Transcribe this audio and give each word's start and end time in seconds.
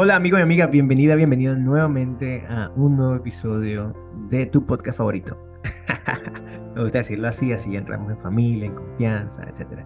Hola 0.00 0.14
amigo 0.14 0.38
y 0.38 0.42
amiga, 0.42 0.68
bienvenida, 0.68 1.16
bienvenido 1.16 1.56
nuevamente 1.56 2.46
a 2.48 2.70
un 2.76 2.96
nuevo 2.96 3.16
episodio 3.16 3.96
de 4.30 4.46
tu 4.46 4.64
podcast 4.64 4.96
favorito. 4.96 5.36
Me 6.76 6.82
gusta 6.82 6.98
decirlo 6.98 7.26
así, 7.26 7.52
así 7.52 7.74
entramos 7.74 8.12
en 8.12 8.18
familia, 8.18 8.66
en 8.66 8.76
confianza, 8.76 9.42
etc. 9.42 9.80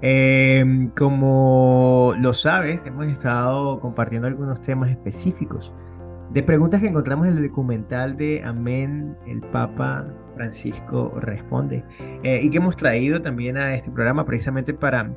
Em, 0.00 0.88
como 0.96 2.14
lo 2.18 2.32
sabes, 2.32 2.86
hemos 2.86 3.06
estado 3.08 3.78
compartiendo 3.80 4.28
algunos 4.28 4.62
temas 4.62 4.88
específicos 4.92 5.74
de 6.30 6.42
preguntas 6.42 6.80
que 6.80 6.88
encontramos 6.88 7.28
en 7.28 7.36
el 7.36 7.46
documental 7.46 8.16
de 8.16 8.42
Amén, 8.42 9.14
el 9.26 9.42
Papa 9.42 10.06
Francisco 10.36 11.12
Responde, 11.20 11.84
eh, 12.22 12.40
y 12.42 12.48
que 12.48 12.56
hemos 12.56 12.76
traído 12.76 13.20
también 13.20 13.58
a 13.58 13.74
este 13.74 13.90
programa 13.90 14.24
precisamente 14.24 14.72
para 14.72 15.14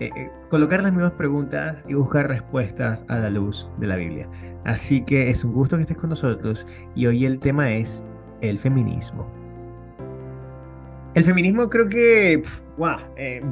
eh, 0.00 0.10
eh, 0.14 0.30
colocar 0.48 0.82
las 0.82 0.92
mismas 0.92 1.12
preguntas 1.12 1.84
y 1.88 1.94
buscar 1.94 2.28
respuestas 2.28 3.04
a 3.08 3.18
la 3.18 3.30
luz 3.30 3.68
de 3.78 3.86
la 3.86 3.96
Biblia. 3.96 4.28
Así 4.64 5.00
que 5.00 5.30
es 5.30 5.44
un 5.44 5.52
gusto 5.52 5.76
que 5.76 5.82
estés 5.82 5.96
con 5.96 6.10
nosotros 6.10 6.66
y 6.94 7.06
hoy 7.06 7.26
el 7.26 7.40
tema 7.40 7.72
es 7.72 8.04
el 8.40 8.58
feminismo. 8.58 9.26
El 11.14 11.24
feminismo 11.24 11.68
creo 11.68 11.88
que, 11.88 12.42
wow, 12.76 12.98
eh, 13.16 13.42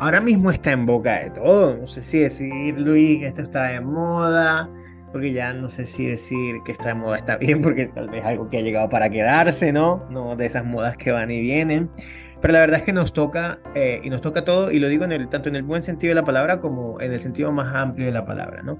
ahora 0.00 0.20
mismo 0.20 0.50
está 0.50 0.72
en 0.72 0.84
boca 0.84 1.20
de 1.20 1.30
todo. 1.30 1.76
No 1.78 1.86
sé 1.86 2.02
si 2.02 2.18
decir, 2.18 2.78
Luis, 2.78 3.20
que 3.20 3.28
esto 3.28 3.42
está 3.42 3.64
de 3.68 3.80
moda, 3.80 4.68
porque 5.12 5.32
ya 5.32 5.54
no 5.54 5.70
sé 5.70 5.84
si 5.84 6.06
decir 6.06 6.56
que 6.64 6.72
está 6.72 6.88
de 6.88 6.94
moda 6.94 7.16
está 7.16 7.36
bien, 7.36 7.62
porque 7.62 7.86
tal 7.86 8.10
vez 8.10 8.24
algo 8.24 8.50
que 8.50 8.58
ha 8.58 8.60
llegado 8.60 8.88
para 8.90 9.08
quedarse, 9.08 9.72
¿no? 9.72 10.04
No 10.10 10.36
de 10.36 10.46
esas 10.46 10.64
modas 10.64 10.96
que 10.96 11.10
van 11.12 11.30
y 11.30 11.40
vienen. 11.40 11.88
Pero 12.44 12.52
la 12.52 12.60
verdad 12.60 12.80
es 12.80 12.84
que 12.84 12.92
nos 12.92 13.14
toca, 13.14 13.58
eh, 13.74 14.00
y 14.02 14.10
nos 14.10 14.20
toca 14.20 14.44
todo, 14.44 14.70
y 14.70 14.78
lo 14.78 14.88
digo 14.88 15.06
tanto 15.30 15.48
en 15.48 15.56
el 15.56 15.62
buen 15.62 15.82
sentido 15.82 16.10
de 16.10 16.16
la 16.16 16.24
palabra 16.24 16.60
como 16.60 17.00
en 17.00 17.10
el 17.10 17.18
sentido 17.18 17.50
más 17.52 17.74
amplio 17.74 18.04
de 18.04 18.12
la 18.12 18.26
palabra, 18.26 18.62
¿no? 18.62 18.78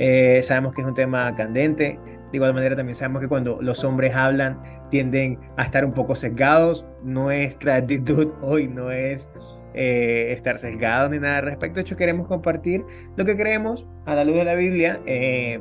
Eh, 0.00 0.40
sabemos 0.42 0.74
que 0.74 0.80
es 0.80 0.86
un 0.88 0.94
tema 0.94 1.32
candente, 1.36 2.00
de 2.02 2.36
igual 2.36 2.54
manera 2.54 2.74
también 2.74 2.96
sabemos 2.96 3.22
que 3.22 3.28
cuando 3.28 3.62
los 3.62 3.84
hombres 3.84 4.16
hablan 4.16 4.60
tienden 4.90 5.38
a 5.56 5.62
estar 5.62 5.84
un 5.84 5.92
poco 5.92 6.16
sesgados, 6.16 6.86
nuestra 7.04 7.76
actitud 7.76 8.32
hoy 8.42 8.66
no 8.66 8.90
es 8.90 9.30
eh, 9.74 10.32
estar 10.32 10.58
sesgados 10.58 11.12
ni 11.12 11.20
nada 11.20 11.36
al 11.36 11.44
respecto, 11.44 11.76
de 11.76 11.82
hecho 11.82 11.96
queremos 11.96 12.26
compartir 12.26 12.84
lo 13.16 13.24
que 13.24 13.36
creemos 13.36 13.86
a 14.06 14.16
la 14.16 14.24
luz 14.24 14.38
de 14.38 14.44
la 14.44 14.54
Biblia 14.54 14.98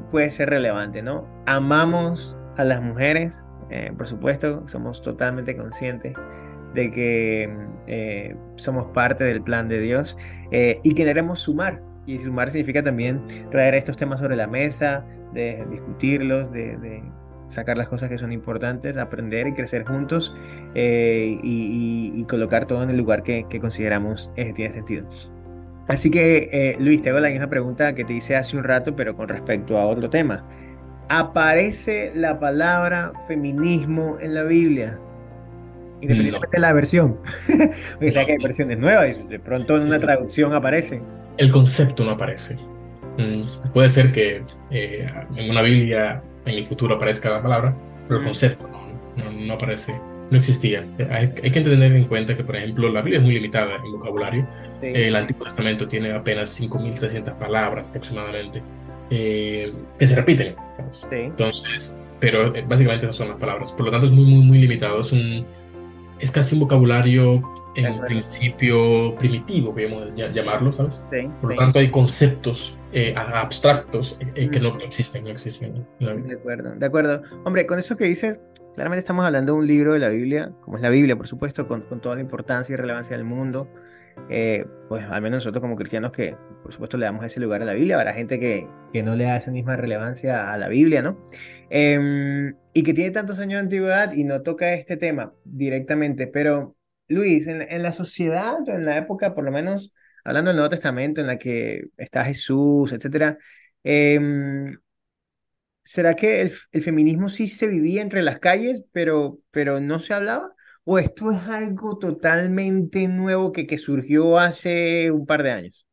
puede 0.09 0.31
ser 0.31 0.49
relevante, 0.49 1.03
¿no? 1.03 1.27
Amamos 1.45 2.35
a 2.57 2.63
las 2.63 2.81
mujeres, 2.81 3.47
por 3.95 4.07
supuesto, 4.07 4.67
somos 4.67 5.03
totalmente 5.03 5.55
conscientes 5.55 6.15
de 6.73 6.91
que 6.91 7.49
eh, 7.87 8.35
somos 8.55 8.85
parte 8.93 9.23
del 9.23 9.41
plan 9.41 9.67
de 9.67 9.79
Dios 9.79 10.17
eh, 10.51 10.79
y 10.83 10.93
queremos 10.93 11.39
sumar. 11.39 11.81
Y 12.05 12.17
sumar 12.17 12.51
significa 12.51 12.83
también 12.83 13.21
traer 13.49 13.75
estos 13.75 13.95
temas 13.95 14.19
sobre 14.19 14.35
la 14.35 14.47
mesa, 14.47 15.05
de 15.33 15.65
discutirlos, 15.69 16.51
de, 16.51 17.03
sacar 17.47 17.77
las 17.77 17.87
cosas 17.87 18.09
que 18.09 18.17
son 18.17 18.31
importantes, 18.31 18.97
aprender 18.97 19.47
y 19.47 19.53
crecer 19.53 19.85
juntos 19.85 20.35
eh, 20.73 21.37
y, 21.43 22.25
colocar 22.27 22.65
todo 22.65 22.83
en 22.83 22.89
el 22.89 22.97
lugar 22.97 23.21
que, 23.23 23.45
consideramos 23.59 24.31
tiene 24.55 24.71
sentido. 24.71 25.07
Así 25.87 26.09
que, 26.09 26.75
Luis, 26.79 27.01
te 27.01 27.09
hago 27.09 27.19
la 27.19 27.29
misma 27.29 27.47
pregunta 27.47 27.93
que 27.93 28.03
te 28.03 28.13
hice 28.13 28.35
hace 28.35 28.57
un 28.57 28.63
rato, 28.63 28.95
pero 28.95 29.15
con 29.15 29.27
respecto 29.27 29.77
a 29.77 29.85
otro 29.85 30.09
tema. 30.09 30.43
¿Aparece 31.09 32.11
la 32.15 32.39
palabra 32.39 33.11
feminismo 33.27 34.17
en 34.19 34.33
la 34.33 34.43
Biblia? 34.43 34.99
Independientemente 36.03 36.57
de 36.57 36.61
la 36.61 36.73
versión. 36.73 37.17
Porque 37.93 38.11
sea 38.11 38.25
que 38.25 38.33
hay 38.33 38.37
versiones 38.37 38.77
nuevas 38.77 39.19
y 39.19 39.27
de 39.27 39.39
pronto 39.39 39.77
en 39.77 39.87
una 39.87 39.99
traducción 39.99 40.53
aparece. 40.53 41.01
El 41.37 41.51
concepto 41.51 42.03
no 42.03 42.11
aparece. 42.11 42.57
Mm, 43.17 43.71
puede 43.73 43.89
ser 43.89 44.11
que 44.11 44.43
eh, 44.71 45.07
en 45.35 45.49
una 45.49 45.61
Biblia 45.61 46.21
en 46.45 46.55
el 46.55 46.65
futuro 46.65 46.95
aparezca 46.95 47.29
la 47.29 47.41
palabra, 47.41 47.75
pero 48.07 48.19
el 48.19 48.25
concepto 48.25 48.67
no, 49.15 49.53
aparece, 49.53 49.93
no 50.31 50.37
existía. 50.37 50.85
Hay, 51.09 51.29
que 51.29 51.61
tener 51.61 51.93
en 51.93 52.05
cuenta 52.05 52.35
que, 52.35 52.43
por 52.43 52.55
ejemplo, 52.55 52.89
la 52.89 53.01
Biblia 53.01 53.19
es 53.19 53.23
muy 53.23 53.35
limitada 53.35 53.75
en 53.75 53.91
vocabulario. 53.91 54.47
el 54.81 55.15
Antiguo 55.15 55.45
Testamento 55.45 55.87
tiene 55.87 56.11
apenas 56.11 56.59
5.300 56.59 57.37
palabras 57.37 57.87
aproximadamente 57.87 58.61
eh, 59.09 59.73
que 59.99 60.07
se 60.07 60.15
repiten. 60.15 60.55
Entonces, 61.11 61.95
pero 62.19 62.55
eh, 62.55 62.63
básicamente 62.67 63.05
esas 63.05 63.17
son 63.17 63.29
las 63.29 63.37
palabras. 63.37 63.71
Por 63.71 63.85
lo 63.85 63.91
tanto, 63.91 64.07
es 64.07 64.11
muy, 64.11 64.25
muy, 64.25 64.43
muy 64.43 64.57
limitado. 64.59 65.01
Es 65.01 65.11
un 65.11 65.45
es 66.23 66.31
casi 66.31 66.55
un 66.55 66.61
vocabulario 66.61 67.41
en 67.75 67.99
principio 68.01 69.13
primitivo, 69.17 69.73
podemos 69.73 70.13
llamarlo, 70.15 70.71
¿sabes? 70.71 71.03
Por 71.41 71.51
lo 71.51 71.57
tanto, 71.57 71.79
hay 71.79 71.89
conceptos 71.91 72.77
eh, 72.93 73.13
abstractos 73.17 74.17
eh, 74.21 74.31
eh, 74.35 74.49
que 74.49 74.59
no 74.59 74.79
existen, 74.79 75.25
no 75.25 75.31
existen. 75.31 75.85
De 75.99 76.33
acuerdo, 76.33 76.75
de 76.75 76.85
acuerdo. 76.85 77.21
Hombre, 77.43 77.65
con 77.65 77.77
eso 77.77 77.97
que 77.97 78.05
dices, 78.05 78.39
claramente 78.75 78.99
estamos 78.99 79.25
hablando 79.25 79.53
de 79.53 79.59
un 79.59 79.67
libro 79.67 79.93
de 79.93 79.99
la 79.99 80.09
Biblia, 80.09 80.51
como 80.61 80.77
es 80.77 80.83
la 80.83 80.89
Biblia, 80.89 81.17
por 81.17 81.27
supuesto, 81.27 81.67
con, 81.67 81.81
con 81.81 81.99
toda 81.99 82.15
la 82.15 82.21
importancia 82.21 82.73
y 82.73 82.77
relevancia 82.77 83.17
del 83.17 83.25
mundo. 83.25 83.67
Pues 84.89 85.03
al 85.09 85.21
menos 85.21 85.37
nosotros 85.37 85.61
como 85.61 85.75
cristianos 85.75 86.11
que, 86.11 86.35
por 86.61 86.71
supuesto, 86.71 86.97
le 86.97 87.05
damos 87.05 87.25
ese 87.25 87.39
lugar 87.39 87.61
a 87.61 87.65
la 87.65 87.73
Biblia, 87.73 87.95
habrá 87.95 88.13
gente 88.13 88.39
que, 88.39 88.67
que 88.91 89.03
no 89.03 89.15
le 89.15 89.25
da 89.25 89.37
esa 89.37 89.51
misma 89.51 89.75
relevancia 89.75 90.53
a 90.53 90.57
la 90.57 90.67
Biblia, 90.67 91.01
¿no? 91.01 91.19
Em, 91.69 92.55
y 92.73 92.83
que 92.83 92.93
tiene 92.93 93.09
tantos 93.11 93.39
años 93.39 93.53
de 93.53 93.59
antigüedad 93.61 94.13
y 94.13 94.23
no 94.23 94.43
toca 94.43 94.73
este 94.73 94.95
tema 94.95 95.33
directamente. 95.43 96.27
Pero, 96.27 96.77
Luis, 97.07 97.47
en, 97.47 97.81
la 97.81 97.91
sociedad, 97.91 98.57
en 98.67 98.85
la 98.85 98.97
época, 98.97 99.33
por 99.33 99.43
lo 99.43 99.51
menos, 99.51 99.93
hablando 100.23 100.49
del 100.49 100.57
Nuevo 100.57 100.69
Testamento, 100.69 101.21
en 101.21 101.27
la 101.27 101.37
que 101.37 101.85
está 101.97 102.23
Jesús, 102.25 102.93
etcétera, 102.93 103.37
em, 103.83 104.77
¿será 105.81 106.13
que 106.15 106.41
el, 106.41 106.51
feminismo 106.81 107.29
sí 107.29 107.47
se 107.47 107.67
vivía 107.67 108.01
entre 108.01 108.21
las 108.21 108.39
calles, 108.39 108.83
pero, 108.91 109.39
pero 109.51 109.79
no 109.81 109.99
se 109.99 110.13
hablaba? 110.13 110.52
¿O 110.85 110.99
esto 110.99 111.31
es 111.31 111.39
algo 111.47 111.97
totalmente 111.97 113.07
nuevo 113.07 113.51
que, 113.51 113.65
que 113.65 113.77
surgió 113.77 114.37
hace 114.37 115.11
un 115.11 115.25
par 115.25 115.43
de 115.43 115.51
años? 115.51 115.87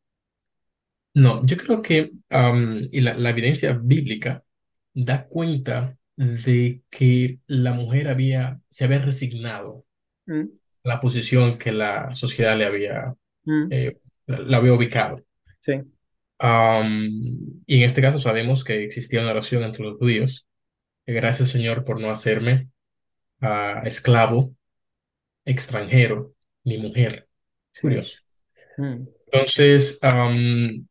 No, 1.15 1.45
yo 1.45 1.57
creo 1.57 1.83
que 1.83 2.13
y 2.91 3.01
la, 3.01 3.15
la, 3.15 3.31
evidencia 3.31 3.73
bíblica 3.73 4.45
da 4.95 5.27
cuenta 5.27 5.97
de 6.17 6.83
que 6.91 7.41
la 7.47 7.73
mujer 7.73 8.09
había, 8.09 8.61
se 8.69 8.85
había 8.85 9.01
resignado 9.01 9.85
mm. 10.27 10.43
a 10.85 10.89
la 10.89 11.01
posición 11.01 11.59
que 11.59 11.73
la 11.73 12.15
sociedad 12.15 12.57
le 12.57 12.67
había, 12.67 13.15
mm. 13.45 13.67
eh, 13.71 13.97
la 14.27 14.59
había 14.59 14.75
ubicado. 14.75 15.25
Sí. 15.61 15.75
y 17.67 17.77
en 17.77 17.83
este 17.83 18.01
caso 18.01 18.19
sabemos 18.19 18.65
que 18.65 18.83
existía 18.85 19.21
una 19.21 19.33
oración 19.33 19.63
entre 19.63 19.85
los 19.85 19.99
judíos. 19.99 20.47
Gracias 21.07 21.51
Señor 21.51 21.85
por 21.85 22.01
no 22.01 22.11
hacerme 22.11 22.69
uh, 23.43 23.85
esclavo, 23.85 24.55
extranjero, 25.51 26.35
ni 26.65 26.79
mujer. 26.79 27.29
Curioso. 27.81 28.19
Mm. 28.77 29.07
Entonces, 29.33 29.99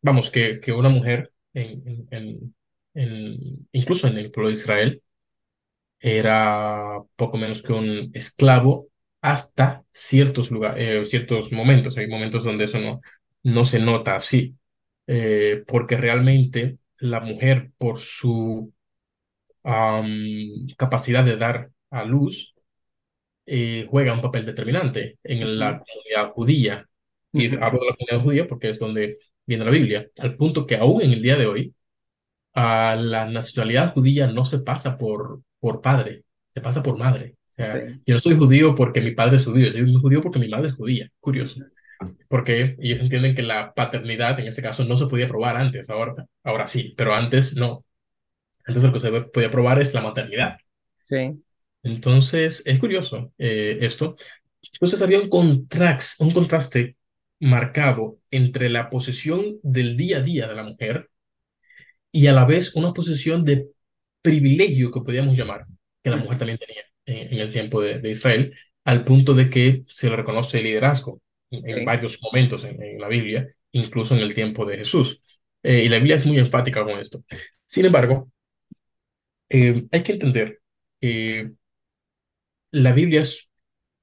vamos, 0.02 0.30
que, 0.32 0.60
que, 0.60 0.72
una 0.72 0.90
mujer 0.90 1.32
en, 1.54 2.08
en, 2.12 3.68
incluso 3.72 4.08
en 4.08 4.18
el 4.18 4.32
pueblo 4.32 4.50
de 4.50 4.58
Israel, 4.58 5.02
era 6.00 6.98
poco 7.16 7.38
menos 7.38 7.62
que 7.62 7.74
un 7.74 8.12
esclavo 8.14 8.88
hasta 9.22 9.84
ciertos, 9.92 10.50
eh, 10.78 11.04
ciertos 11.06 11.52
momentos. 11.52 11.98
Hay 11.98 12.08
momentos 12.08 12.44
donde 12.44 12.66
eso 12.66 12.80
no, 12.80 13.02
no 13.44 13.66
se 13.66 13.80
nota 13.80 14.16
así, 14.16 14.56
eh, 15.08 15.64
porque 15.68 15.98
realmente 15.98 16.78
la 17.00 17.20
mujer, 17.20 17.72
por 17.78 17.98
su 17.98 18.74
capacidad 20.78 21.24
de 21.24 21.38
dar 21.38 21.70
a 21.92 22.04
luz, 22.04 22.56
eh, 23.52 23.88
juega 23.90 24.14
un 24.14 24.22
papel 24.22 24.46
determinante 24.46 25.18
en 25.24 25.58
la 25.58 25.80
comunidad 25.80 26.32
judía. 26.34 26.86
Y 27.32 27.48
hablo 27.48 27.80
de 27.80 27.88
la 27.88 27.96
comunidad 27.96 28.24
judía 28.24 28.48
porque 28.48 28.70
es 28.70 28.80
donde 28.80 29.18
viene 29.46 29.66
la 29.66 29.72
Biblia, 29.72 30.08
al 30.20 30.36
punto 30.36 30.68
que 30.68 30.76
aún 30.76 31.02
en 31.02 31.12
el 31.12 31.22
día 31.22 31.36
de 31.36 31.48
hoy, 31.48 31.74
a 32.54 32.96
la 32.96 33.26
nacionalidad 33.26 33.94
judía 33.94 34.28
no 34.28 34.46
se 34.46 34.60
pasa 34.60 34.98
por, 34.98 35.42
por 35.60 35.82
padre, 35.82 36.24
se 36.54 36.62
pasa 36.62 36.84
por 36.84 36.98
madre. 36.98 37.36
O 37.50 37.54
sea, 37.54 37.88
yo 38.06 38.14
no 38.14 38.20
soy 38.20 38.38
judío 38.38 38.76
porque 38.76 39.02
mi 39.02 39.12
padre 39.12 39.38
es 39.38 39.46
judío, 39.46 39.72
soy 39.72 39.94
judío 39.96 40.22
porque 40.22 40.40
mi 40.40 40.48
madre 40.48 40.68
es 40.68 40.76
judía. 40.76 41.10
Curioso. 41.20 41.62
Porque 42.28 42.78
ellos 42.80 43.00
entienden 43.02 43.36
que 43.36 43.42
la 43.42 43.74
paternidad, 43.74 44.40
en 44.40 44.48
ese 44.48 44.62
caso, 44.62 44.86
no 44.86 44.96
se 44.96 45.08
podía 45.08 45.28
probar 45.28 45.58
antes, 45.58 45.90
ahora, 45.90 46.26
ahora 46.44 46.68
sí, 46.68 46.94
pero 46.96 47.14
antes 47.14 47.56
no. 47.56 47.84
Antes 48.66 48.84
lo 48.84 48.94
que 48.94 49.00
se 49.00 49.12
podía 49.12 49.52
probar 49.52 49.82
es 49.82 49.94
la 49.94 50.02
maternidad. 50.02 50.58
Sí. 51.04 51.42
Entonces, 51.84 52.64
es 52.66 52.80
curioso 52.80 53.34
eh, 53.38 53.78
esto. 53.82 54.16
Entonces 54.74 55.02
había 55.02 55.20
un, 55.20 55.30
contraste, 55.30 56.24
un 56.24 56.32
contraste 56.32 56.98
marcado 57.40 58.20
entre 58.32 58.70
la 58.70 58.90
posesión 58.90 59.60
del 59.64 59.96
día 59.98 60.18
a 60.18 60.22
día 60.22 60.48
de 60.48 60.56
la 60.56 60.64
mujer 60.64 61.10
y 62.12 62.28
a 62.28 62.34
la 62.34 62.46
vez 62.46 62.76
una 62.76 62.94
posición 62.94 63.46
de 63.46 63.70
privilegio 64.22 64.92
que 64.92 65.02
podríamos 65.02 65.38
llamar, 65.38 65.66
que 66.04 66.10
la 66.10 66.18
mujer 66.18 66.38
también 66.38 66.58
tenía 66.58 66.84
en, 67.06 67.40
el 67.40 67.52
tiempo 67.52 67.82
de, 67.82 68.10
Israel, 68.10 68.54
al 68.84 69.04
punto 69.04 69.34
de 69.34 69.50
que 69.50 69.84
se 69.88 70.10
le 70.10 70.16
reconoce 70.16 70.62
liderazgo 70.62 71.22
en, 71.50 71.86
varios 71.86 72.20
momentos 72.22 72.64
en, 72.66 73.00
la 73.00 73.08
Biblia, 73.08 73.48
incluso 73.72 74.16
en 74.16 74.22
el 74.22 74.34
tiempo 74.34 74.66
de 74.66 74.78
Jesús. 74.78 75.22
Eh, 75.64 75.84
y 75.86 75.90
la 75.90 75.98
Biblia 75.98 76.16
es 76.18 76.26
muy 76.26 76.40
enfática 76.40 76.84
con 76.84 77.00
esto. 77.00 77.24
Sin 77.66 77.86
embargo, 77.86 78.32
eh, 79.50 79.86
hay 79.92 80.04
que 80.04 80.12
entender 80.14 80.60
que 81.00 81.52
la 82.72 82.94
Biblia 82.94 83.24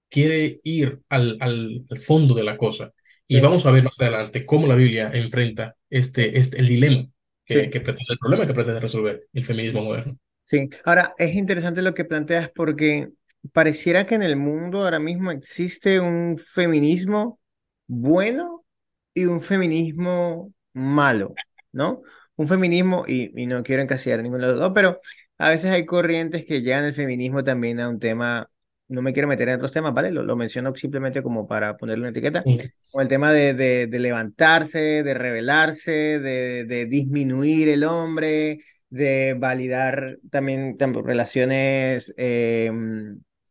quiere 0.08 0.60
ir 0.64 1.00
al, 1.08 1.38
al- 1.40 1.86
al 1.90 1.98
fondo 1.98 2.34
de 2.34 2.44
la 2.44 2.56
cosa. 2.58 2.92
Y 3.28 3.40
Sí, 3.40 3.40
vamos 3.40 3.66
a 3.66 3.70
ver 3.72 3.84
más 3.84 4.00
adelante 4.00 4.46
cómo 4.46 4.66
la 4.66 4.76
Biblia 4.76 5.10
enfrenta 5.12 5.76
este, 5.90 6.38
este, 6.38 6.60
el 6.60 6.68
dilema 6.68 7.08
que, 7.44 7.70
sí. 7.70 7.70
que 7.70 7.80
pretende, 7.80 8.12
el 8.14 8.18
problema 8.18 8.46
que 8.46 8.54
pretende 8.54 8.80
resolver 8.80 9.28
el 9.32 9.44
feminismo 9.44 9.82
moderno. 9.82 10.18
Sí, 10.44 10.68
ahora 10.84 11.14
es 11.18 11.34
interesante 11.34 11.82
lo 11.82 11.92
que 11.94 12.04
planteas 12.04 12.50
porque 12.54 13.10
pareciera 13.52 14.06
que 14.06 14.14
en 14.14 14.22
el 14.22 14.36
mundo 14.36 14.82
ahora 14.82 14.98
mismo 15.00 15.30
existe 15.32 15.98
un 16.00 16.36
feminismo 16.38 17.40
bueno 17.88 18.64
y 19.12 19.24
un 19.24 19.40
feminismo 19.40 20.52
malo, 20.72 21.34
¿no? 21.72 22.02
Un 22.36 22.46
feminismo, 22.48 23.04
y, 23.08 23.32
y 23.42 23.46
no 23.46 23.62
quiero 23.64 23.82
encasillar 23.82 24.22
ninguno 24.22 24.44
de 24.46 24.52
los 24.52 24.60
dos, 24.60 24.72
pero 24.74 25.00
a 25.38 25.48
veces 25.50 25.72
hay 25.72 25.84
corrientes 25.86 26.46
que 26.46 26.60
llegan 26.60 26.84
el 26.84 26.94
feminismo 26.94 27.42
también 27.42 27.80
a 27.80 27.88
un 27.88 27.98
tema, 27.98 28.48
no 28.88 29.02
me 29.02 29.12
quiero 29.12 29.28
meter 29.28 29.48
en 29.48 29.56
otros 29.56 29.72
temas, 29.72 29.92
¿vale? 29.94 30.10
Lo, 30.10 30.22
lo 30.22 30.36
menciono 30.36 30.74
simplemente 30.74 31.22
como 31.22 31.46
para 31.46 31.76
ponerle 31.76 32.02
una 32.02 32.10
etiqueta, 32.10 32.42
Mm. 32.46 32.56
con 32.90 33.02
el 33.02 33.08
tema 33.08 33.32
de, 33.32 33.54
de, 33.54 33.86
de 33.86 33.98
levantarse, 33.98 35.02
de 35.02 35.14
rebelarse, 35.14 35.92
de, 36.20 36.64
de 36.64 36.86
disminuir 36.86 37.68
el 37.68 37.84
hombre 37.84 38.60
de 38.88 39.34
validar 39.38 40.18
también, 40.30 40.78
tam- 40.78 41.02
relaciones, 41.04 42.14
eh, 42.16 42.70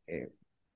eh, 0.08 0.30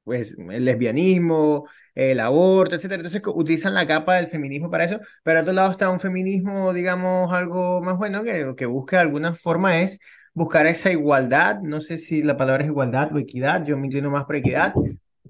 pues 0.04 0.36
el 0.52 0.66
lesbianismo, 0.66 1.66
el 1.94 2.20
aborto, 2.20 2.76
etcétera. 2.76 2.98
Entonces 3.02 3.22
utilizan 3.34 3.74
la 3.74 3.86
capa 3.88 4.16
del 4.16 4.28
feminismo 4.28 4.70
para 4.72 4.86
eso, 4.86 5.00
pero 5.24 5.40
a 5.40 5.42
otro 5.42 5.54
lado 5.54 5.72
está 5.72 5.90
un 5.90 6.00
feminismo, 6.00 6.74
digamos, 6.74 7.32
algo 7.34 7.82
más 7.82 7.98
bueno 7.98 8.24
que, 8.24 8.54
que 8.58 8.66
busca 8.66 8.98
de 8.98 9.02
alguna 9.04 9.36
forma 9.36 9.82
es 9.82 10.00
buscar 10.39 10.68
esa 10.68 10.91
igualdad. 10.91 11.59
No 11.62 11.81
sé 11.81 11.97
si 11.97 12.24
la 12.24 12.38
palabra 12.38 12.63
es 12.63 12.69
igualdad 12.69 13.13
o 13.13 13.19
equidad, 13.19 13.65
yo 13.65 13.77
me 13.77 13.88
inclino 13.88 14.09
más 14.09 14.25
por 14.25 14.38
equidad. 14.38 14.74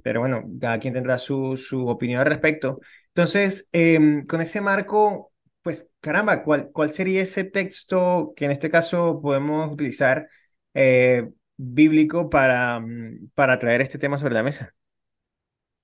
Pero 0.04 0.22
bueno, 0.22 0.44
cada 0.62 0.80
quien 0.80 0.94
tendrá 0.94 1.18
su, 1.18 1.58
su 1.58 1.88
opinión 1.88 2.22
al 2.22 2.28
respecto. 2.28 2.80
Entonces, 3.08 3.68
em, 3.72 4.26
con 4.26 4.40
ese 4.40 4.62
marco, 4.62 5.34
pues 5.62 5.92
caramba, 6.00 6.44
¿cuál, 6.44 6.70
cuál 6.72 6.92
sería 6.92 7.22
ese 7.22 7.44
texto 7.44 8.34
que 8.36 8.46
en 8.46 8.52
este 8.52 8.70
caso 8.70 9.20
podemos 9.22 9.74
utilizar 9.74 10.28
eh, 10.74 11.28
bíblico 11.58 12.30
para, 12.30 12.80
mm, 12.80 13.32
para 13.34 13.58
traer 13.60 13.82
este 13.82 13.98
tema 13.98 14.18
sobre 14.20 14.36
la 14.36 14.44
mesa? 14.44 14.74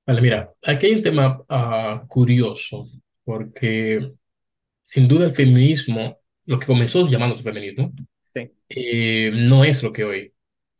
Vale, 0.05 0.21
mira, 0.21 0.53
aquí 0.63 0.85
hay 0.85 0.93
un 0.93 1.03
tema 1.03 1.43
ah, 1.49 2.05
curioso, 2.07 2.85
porque 3.23 4.13
sin 4.83 5.07
duda 5.07 5.25
el 5.25 5.35
feminismo, 5.35 6.19
lo 6.45 6.59
que 6.59 6.67
comenzó 6.67 7.09
llamándose 7.09 7.41
feminismo, 7.41 7.91
Sí, 8.35 8.51
eh, 8.69 9.31
no 9.33 9.63
es 9.63 9.83
lo 9.83 9.93
que 9.93 10.03
hoy 10.05 10.33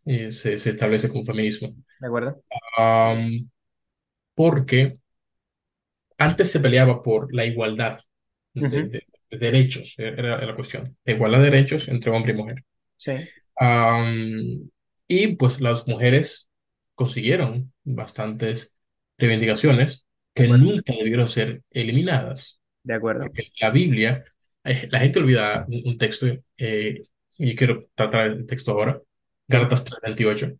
eh, 0.06 0.31
se, 0.31 0.60
se 0.60 0.72
establece 0.72 1.10
como 1.10 1.25
feminismo. 1.25 1.75
¿de 2.00 2.07
acuerdo? 2.07 2.42
Porque 4.34 4.80
antes 6.18 6.52
se 6.52 6.60
peleaba 6.60 7.02
por 7.04 7.34
la 7.34 7.46
igualdad 7.46 8.00
de, 8.54 8.63
Ujú, 8.66 8.90
de- 8.90 9.07
de 9.31 9.38
derechos, 9.38 9.96
era 9.98 10.12
era 10.38 10.46
la 10.46 10.56
cuestión, 10.56 10.98
igualdad 11.06 11.40
de 11.40 11.46
derechos 11.52 11.88
entre 11.88 12.12
hombre 12.12 12.34
y 12.34 12.36
mujer. 12.38 12.63
Sí, 12.98 13.12
y 15.07 15.36
pues 15.36 15.62
las 15.62 15.88
mujeres 15.88 16.50
consiguieron 16.96 17.74
bastantes 17.84 18.72
reivindicaciones 19.18 20.06
que 20.34 20.48
nunca 20.48 20.94
debieron 20.94 21.30
ser 21.30 21.63
eliminadas, 21.72 22.60
de 22.84 22.94
acuerdo. 22.94 23.34
porque 23.34 23.52
la 23.62 23.72
Biblia, 23.72 24.25
eh, 24.63 24.88
la 24.92 25.00
gente 25.00 25.19
olvida 25.19 25.66
un, 25.69 25.84
un 25.86 25.98
texto, 25.98 26.28
eh, 26.57 27.04
yo 27.38 27.56
quiero 27.56 27.88
tratar 27.96 28.28
el 28.28 28.46
texto 28.46 28.72
ahora, 28.72 29.02
Gálatas 29.48 29.84
3:28, 29.86 30.54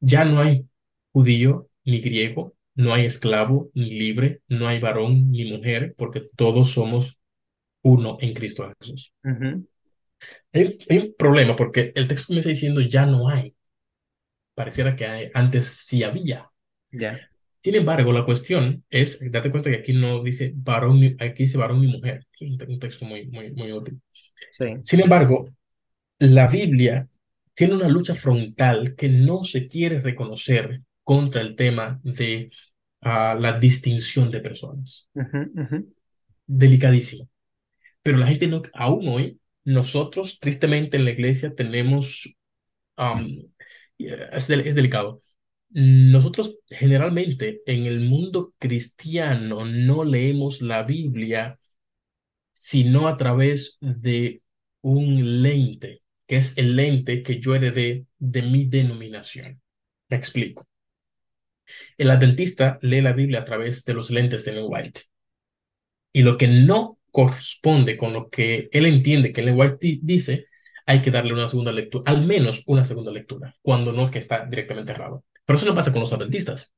ya 0.00 0.24
no 0.24 0.40
hay 0.40 0.66
judío 1.12 1.68
ni 1.84 2.00
griego, 2.00 2.54
no 2.74 2.94
hay 2.94 3.06
esclavo 3.06 3.70
ni 3.74 3.90
libre, 3.92 4.42
no 4.48 4.68
hay 4.68 4.80
varón 4.80 5.30
ni 5.32 5.50
mujer, 5.52 5.94
porque 5.98 6.22
todos 6.36 6.72
somos 6.72 7.18
uno 7.82 8.18
en 8.20 8.34
Cristo 8.34 8.70
Jesús. 8.80 9.12
ujú, 9.24 9.66
Hay, 10.52 10.78
hay 10.88 10.98
un 10.98 11.14
problema 11.18 11.56
porque 11.56 11.92
el 11.94 12.06
texto 12.08 12.32
me 12.32 12.38
está 12.40 12.50
diciendo 12.50 12.80
ya 12.80 13.04
no 13.06 13.28
hay. 13.28 13.54
Pareciera 14.54 14.94
que 14.96 15.06
hay- 15.06 15.30
antes 15.34 15.68
sí 15.86 16.04
había. 16.04 16.50
Ya, 16.92 17.20
Sin 17.62 17.74
embargo, 17.74 18.12
la 18.12 18.24
cuestión 18.24 18.84
es, 18.90 19.18
date 19.30 19.50
cuenta 19.50 19.70
que 19.70 19.76
aquí 19.78 19.92
no 19.92 20.22
dice 20.22 20.52
varón, 20.56 20.98
aquí 21.20 21.42
dice 21.44 21.58
varón 21.58 21.80
ni 21.82 21.88
mujer. 21.88 22.26
Es 22.38 22.50
un, 22.50 22.58
un 22.70 22.78
texto 22.80 23.04
muy, 23.04 23.26
muy, 23.26 23.50
muy 23.52 23.72
útil. 23.72 24.00
sí, 24.50 24.66
Sin 24.82 25.00
embargo, 25.00 25.46
la 26.20 26.46
Biblia 26.46 27.08
tiene 27.54 27.74
una 27.74 27.88
lucha 27.88 28.14
frontal 28.14 28.94
que 28.94 29.08
no 29.08 29.44
se 29.44 29.68
quiere 29.68 30.00
reconocer 30.00 30.82
contra 31.02 31.40
el 31.42 31.56
tema 31.56 32.00
de 32.04 32.50
ah, 33.02 33.36
la 33.38 33.58
distinción 33.58 34.30
de 34.30 34.40
personas. 34.40 35.08
Delicadísimo. 36.46 37.28
Pero 38.02 38.18
la 38.18 38.26
gente 38.26 38.46
no, 38.46 38.62
aún 38.74 39.08
hoy, 39.08 39.40
nosotros 39.64 40.38
tristemente 40.40 40.96
en 40.96 41.04
la 41.04 41.12
iglesia 41.12 41.54
tenemos 41.54 42.34
um, 42.96 43.50
es, 43.98 44.46
del- 44.48 44.66
es 44.66 44.74
delicado. 44.74 45.22
Nosotros 45.70 46.58
generalmente 46.68 47.62
en 47.66 47.86
el 47.86 48.00
mundo 48.00 48.54
cristiano 48.58 49.64
no 49.64 50.04
leemos 50.04 50.62
la 50.62 50.82
Biblia 50.82 51.58
sino 52.52 53.08
a 53.08 53.16
través 53.16 53.78
de 53.80 54.42
un 54.82 55.42
lente, 55.42 56.02
que 56.30 56.36
es 56.36 56.56
el 56.56 56.76
lente 56.76 57.24
que 57.24 57.40
yo 57.40 57.56
heredé 57.56 58.06
de 58.20 58.42
mi 58.42 58.64
denominación. 58.66 59.60
Me 60.08 60.16
explico. 60.16 60.68
El 61.98 62.08
adventista 62.12 62.78
lee 62.82 63.00
la 63.00 63.12
Biblia 63.12 63.40
a 63.40 63.44
través 63.44 63.84
de 63.84 63.94
los 63.94 64.10
lentes 64.10 64.44
de 64.44 64.52
Ellen 64.52 64.66
White. 64.68 65.00
Y 66.12 66.22
lo 66.22 66.36
que 66.36 66.46
no 66.46 66.98
corresponde 67.10 67.96
con 67.96 68.12
lo 68.12 68.30
que 68.30 68.68
él 68.70 68.86
entiende 68.86 69.32
que 69.32 69.40
Ellen 69.40 69.58
White 69.58 69.78
di- 69.80 70.00
dice, 70.04 70.46
hay 70.86 71.02
que 71.02 71.10
darle 71.10 71.32
una 71.32 71.48
segunda 71.48 71.72
lectura, 71.72 72.04
al 72.06 72.24
menos 72.24 72.62
una 72.66 72.84
segunda 72.84 73.10
lectura, 73.10 73.56
cuando 73.60 73.90
no 73.92 74.04
es 74.04 74.12
que 74.12 74.20
está 74.20 74.46
directamente 74.46 74.92
errado. 74.92 75.24
Pero 75.44 75.56
eso 75.56 75.66
no 75.66 75.74
pasa 75.74 75.90
con 75.90 75.98
los 75.98 76.12
adventistas. 76.12 76.72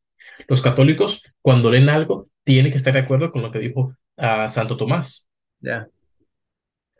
Los 0.49 0.63
católicos, 0.63 1.23
cuando 1.43 1.71
leen 1.71 1.91
algo, 1.91 2.31
tienen 2.43 2.73
que 2.73 2.79
estar 2.79 2.95
de 2.95 3.01
acuerdo 3.01 3.31
con 3.31 3.43
lo 3.43 3.51
que 3.51 3.59
dijo 3.59 3.95
ah, 4.17 4.49
Santo 4.49 4.79
Tomás. 4.79 5.29
ya, 5.61 5.89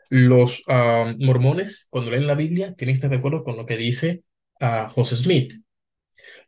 Los 0.09 0.63
ah, 0.67 1.13
mormones, 1.19 1.87
cuando 1.89 2.11
leen 2.11 2.27
la 2.27 2.35
Biblia, 2.35 2.73
tienen 2.75 2.93
que 2.93 2.97
estar 2.97 3.09
de 3.09 3.17
acuerdo 3.17 3.43
con 3.43 3.57
lo 3.57 3.65
que 3.65 3.77
dice 3.77 4.23
ah, 4.59 4.89
José 4.93 5.15
Smith. 5.15 5.53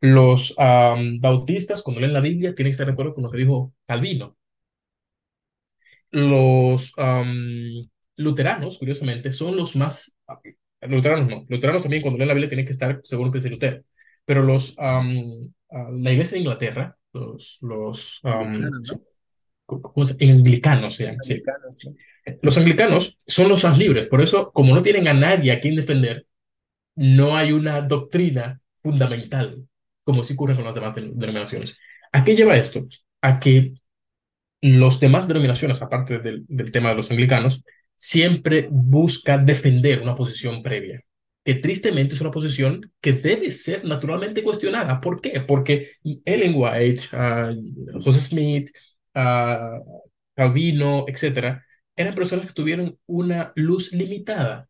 Los 0.01 0.53
ah, 0.57 0.95
bautistas, 1.19 1.81
cuando 1.81 2.01
leen 2.01 2.13
la 2.13 2.21
Biblia, 2.21 2.55
tienen 2.55 2.71
que 2.71 2.75
estar 2.75 2.88
de 2.88 2.93
acuerdo 2.93 3.13
con 3.13 3.24
lo 3.24 3.31
que 3.31 3.38
dijo 3.39 3.74
Calvino. 3.88 4.38
Los 6.12 6.93
luteranos, 8.15 8.77
curiosamente, 8.77 9.31
son 9.33 9.57
los 9.57 9.75
más... 9.75 10.15
Luteranos 10.81 11.27
no. 11.27 11.45
Luteranos 11.50 11.81
también 11.81 12.01
cuando 12.01 12.17
leen 12.17 12.27
la 12.29 12.33
Biblia 12.33 12.50
tienen 12.50 12.65
que 12.65 12.71
estar 12.71 13.01
seguros 13.03 13.31
que 13.31 13.39
es 13.39 13.43
de 13.43 13.50
Lutero. 13.50 13.83
Pero 14.24 14.43
los, 14.43 14.75
la 14.77 16.12
iglesia 16.12 16.35
de 16.35 16.39
Inglaterra, 16.39 16.97
los, 17.12 17.57
los 17.62 18.21
am, 19.67 19.77
Anglicano, 19.77 19.81
¿no? 19.81 19.81
¿cómo 19.93 20.05
se- 20.05 20.15
anglicanos, 20.31 20.98
llaman, 21.00 21.17
sí. 21.24 21.41
Sí. 21.72 22.38
Los 22.41 22.57
anglicanos 22.57 23.19
son 23.27 23.50
los 23.50 23.63
más 23.63 23.77
libres. 23.77 24.07
Por 24.07 24.22
eso, 24.22 24.51
como 24.53 24.74
no 24.74 24.81
tienen 24.81 25.07
a 25.07 25.13
nadie 25.13 25.51
a 25.51 25.60
quien 25.62 25.75
defender, 25.75 26.25
no 26.95 27.36
hay 27.38 27.51
una 27.51 27.81
doctrina 27.81 28.62
fundamental, 28.79 29.67
como 30.03 30.24
sí 30.24 30.34
ocurre 30.34 30.55
con 30.55 30.65
las 30.65 30.75
demás 30.75 30.95
den- 30.95 31.17
denominaciones. 31.17 31.77
¿A 32.12 32.24
qué 32.24 32.36
lleva 32.36 32.57
esto? 32.57 32.88
A 33.22 33.39
que 33.39 33.74
los 34.62 35.00
demás 35.00 35.27
denominaciones, 35.27 35.81
aparte 35.81 36.19
del, 36.19 36.45
del 36.48 36.72
tema 36.72 36.89
de 36.89 36.95
los 36.95 37.12
anglicanos, 37.12 37.63
siempre 37.95 38.67
busca 38.72 39.38
defender 39.38 40.01
una 40.01 40.15
posición 40.15 40.63
previa, 40.63 41.01
que 41.43 41.55
tristemente 41.55 42.15
es 42.15 42.22
una 42.22 42.31
posición 42.31 42.91
que 43.01 43.13
debe 43.13 43.51
ser 43.51 43.86
naturalmente 43.86 44.43
cuestionada. 44.43 45.00
¿Por 45.01 45.22
qué? 45.22 45.41
Porque 45.41 45.91
Ellen 46.25 46.53
White, 46.55 47.03
ah, 47.13 47.51
José 48.03 48.22
Smith, 48.22 48.69
ah, 49.15 49.79
Calvino, 50.36 51.05
etcétera, 51.07 51.65
eran 51.95 52.15
personas 52.15 52.45
que 52.48 52.53
tuvieron 52.53 53.00
una 53.05 53.53
luz 53.55 53.91
limitada, 53.93 54.69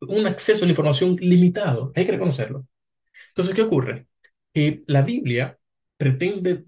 un 0.00 0.26
acceso 0.26 0.64
a 0.64 0.66
la 0.66 0.72
información 0.72 1.16
limitado. 1.20 1.92
Hay 1.94 2.04
que 2.04 2.12
reconocerlo. 2.12 2.66
Entonces, 3.28 3.54
¿qué 3.54 3.62
ocurre? 3.62 4.06
Que 4.52 4.82
la 4.86 5.02
Biblia 5.02 5.58
pretende 5.96 6.64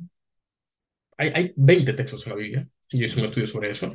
hay, 1.21 1.31
hay 1.35 1.53
20 1.55 1.93
textos 1.93 2.27
en 2.27 2.31
la 2.31 2.39
Biblia, 2.39 2.69
y 2.91 2.99
yo 2.99 3.05
hice 3.05 3.19
un 3.19 3.27
estudio 3.27 3.47
sobre 3.47 3.71
eso. 3.71 3.93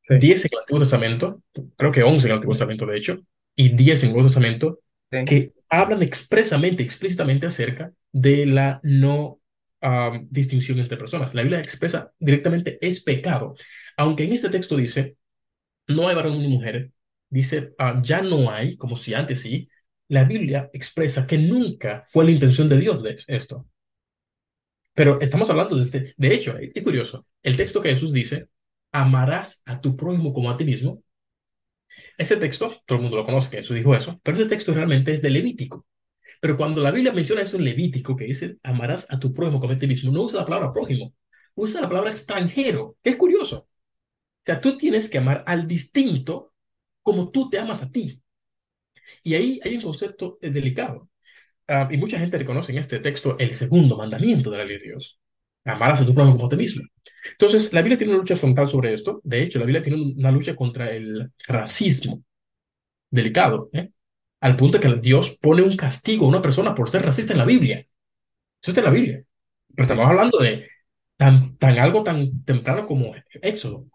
Sí, 0.00 0.14
10 0.18 0.44
en 0.44 0.50
el 0.52 0.58
Antiguo 0.60 0.80
Testamento, 0.80 1.42
creo 1.76 1.90
que 1.90 2.04
11 2.04 2.26
en 2.26 2.30
el 2.30 2.36
Antiguo 2.36 2.54
Testamento, 2.54 2.86
de 2.86 2.96
hecho, 2.96 3.18
y 3.56 3.70
10 3.70 4.04
en 4.04 4.08
el 4.08 4.12
Nuevo 4.12 4.28
Testamento, 4.28 4.78
sí, 5.10 5.24
que 5.24 5.52
hablan 5.68 6.04
expresamente, 6.04 6.84
explícitamente 6.84 7.46
acerca 7.46 7.92
de 8.12 8.46
la 8.46 8.80
no 8.84 9.40
distinción 10.30 10.78
entre 10.78 10.96
personas. 10.96 11.34
La 11.34 11.42
Biblia 11.42 11.60
expresa 11.60 12.12
directamente 12.18 12.78
es 12.80 13.02
pecado, 13.02 13.54
aunque 13.96 14.24
en 14.24 14.32
este 14.32 14.50
texto 14.50 14.76
dice, 14.76 15.16
no 15.88 16.08
hay 16.08 16.16
varón 16.16 16.40
ni 16.40 16.48
mujer, 16.48 16.90
dice, 17.28 17.74
ah, 17.78 18.00
ya 18.02 18.22
no 18.22 18.50
hay, 18.50 18.76
como 18.76 18.96
si 18.96 19.14
antes 19.14 19.40
sí, 19.42 19.68
la 20.08 20.24
Biblia 20.24 20.70
expresa 20.72 21.26
que 21.26 21.38
nunca 21.38 22.02
fue 22.06 22.24
la 22.24 22.30
intención 22.32 22.68
de 22.68 22.78
Dios 22.78 23.02
de 23.02 23.16
esto. 23.28 23.66
Pero 24.94 25.20
estamos 25.20 25.50
hablando 25.50 25.76
de 25.76 25.82
este, 25.82 26.14
de 26.16 26.34
hecho, 26.34 26.56
es 26.58 26.82
curioso, 26.82 27.26
el 27.42 27.56
texto 27.56 27.82
que 27.82 27.90
Jesús 27.90 28.12
dice, 28.12 28.48
amarás 28.92 29.62
a 29.66 29.80
tu 29.80 29.96
prójimo 29.96 30.32
como 30.32 30.50
a 30.50 30.56
ti 30.56 30.64
mismo. 30.64 31.02
Ese 32.18 32.36
texto, 32.36 32.74
todo 32.86 32.96
el 32.96 33.02
mundo 33.02 33.16
lo 33.18 33.24
conoce, 33.24 33.50
que 33.50 33.58
Jesús 33.58 33.76
dijo 33.76 33.94
eso, 33.94 34.20
pero 34.22 34.36
ese 34.36 34.48
texto 34.48 34.74
realmente 34.74 35.12
es 35.12 35.22
de 35.22 35.30
Levítico. 35.30 35.86
Pero 36.40 36.56
cuando 36.56 36.82
la 36.82 36.90
Biblia 36.90 37.12
menciona 37.12 37.42
eso 37.42 37.56
en 37.56 37.64
Levítico, 37.64 38.16
que 38.16 38.24
dice, 38.24 38.58
amarás 38.62 39.06
a 39.10 39.18
tu 39.18 39.32
prójimo 39.32 39.60
como 39.60 39.76
ti 39.78 39.86
mismo, 39.86 40.12
no 40.12 40.22
usa 40.22 40.40
la 40.40 40.46
palabra 40.46 40.72
prójimo, 40.72 41.14
usa 41.54 41.80
la 41.80 41.88
palabra 41.88 42.10
extranjero, 42.10 42.96
es 43.02 43.16
curioso. 43.16 43.56
O 43.58 43.68
sea, 44.42 44.60
tú 44.60 44.78
tienes 44.78 45.08
que 45.08 45.18
amar 45.18 45.44
al 45.46 45.66
distinto 45.66 46.52
como 47.02 47.30
tú 47.30 47.50
te 47.50 47.58
amas 47.58 47.82
a 47.82 47.90
ti. 47.90 48.22
Y 49.22 49.34
ahí 49.34 49.60
hay 49.64 49.76
un 49.76 49.82
concepto 49.82 50.38
eh, 50.40 50.50
delicado. 50.50 51.08
Ah, 51.68 51.88
y 51.90 51.96
mucha 51.96 52.18
gente 52.18 52.38
reconoce 52.38 52.72
en 52.72 52.78
este 52.78 53.00
texto 53.00 53.36
el 53.38 53.54
segundo 53.54 53.96
mandamiento 53.96 54.50
de 54.50 54.58
la 54.58 54.64
ley 54.64 54.78
de 54.78 54.84
Dios. 54.84 55.18
Amarás 55.64 56.00
a 56.00 56.06
tu 56.06 56.14
prójimo 56.14 56.36
como 56.36 56.46
a 56.46 56.50
ti 56.50 56.56
mismo. 56.56 56.82
Entonces, 57.32 57.72
la 57.72 57.82
Biblia 57.82 57.98
tiene 57.98 58.12
una 58.12 58.20
lucha 58.22 58.36
frontal 58.36 58.68
sobre 58.68 58.94
esto. 58.94 59.20
De 59.24 59.42
hecho, 59.42 59.58
la 59.58 59.66
Biblia 59.66 59.82
tiene 59.82 60.14
una 60.16 60.30
lucha 60.30 60.54
contra 60.56 60.90
el 60.90 61.32
racismo. 61.48 62.22
Delicado, 63.10 63.70
¿eh? 63.72 63.90
Al 64.40 64.56
punto 64.56 64.80
que 64.80 64.88
Dios 65.00 65.38
pone 65.40 65.62
un 65.62 65.76
castigo 65.76 66.26
a 66.26 66.28
una 66.28 66.42
persona 66.42 66.74
por 66.74 66.90
ser 66.90 67.02
racista 67.02 67.32
en 67.32 67.38
la 67.38 67.44
Biblia. 67.44 67.78
Eso 68.62 68.70
está 68.70 68.80
en 68.80 68.86
la 68.86 68.92
Biblia. 68.92 69.24
Pero 69.68 69.82
estamos 69.82 70.06
hablando 70.06 70.38
de 70.38 70.68
tan, 71.16 71.56
tan 71.58 71.78
algo 71.78 72.02
tan 72.02 72.44
temprano 72.44 72.86
como 72.86 73.14
Éxodo. 73.42 73.86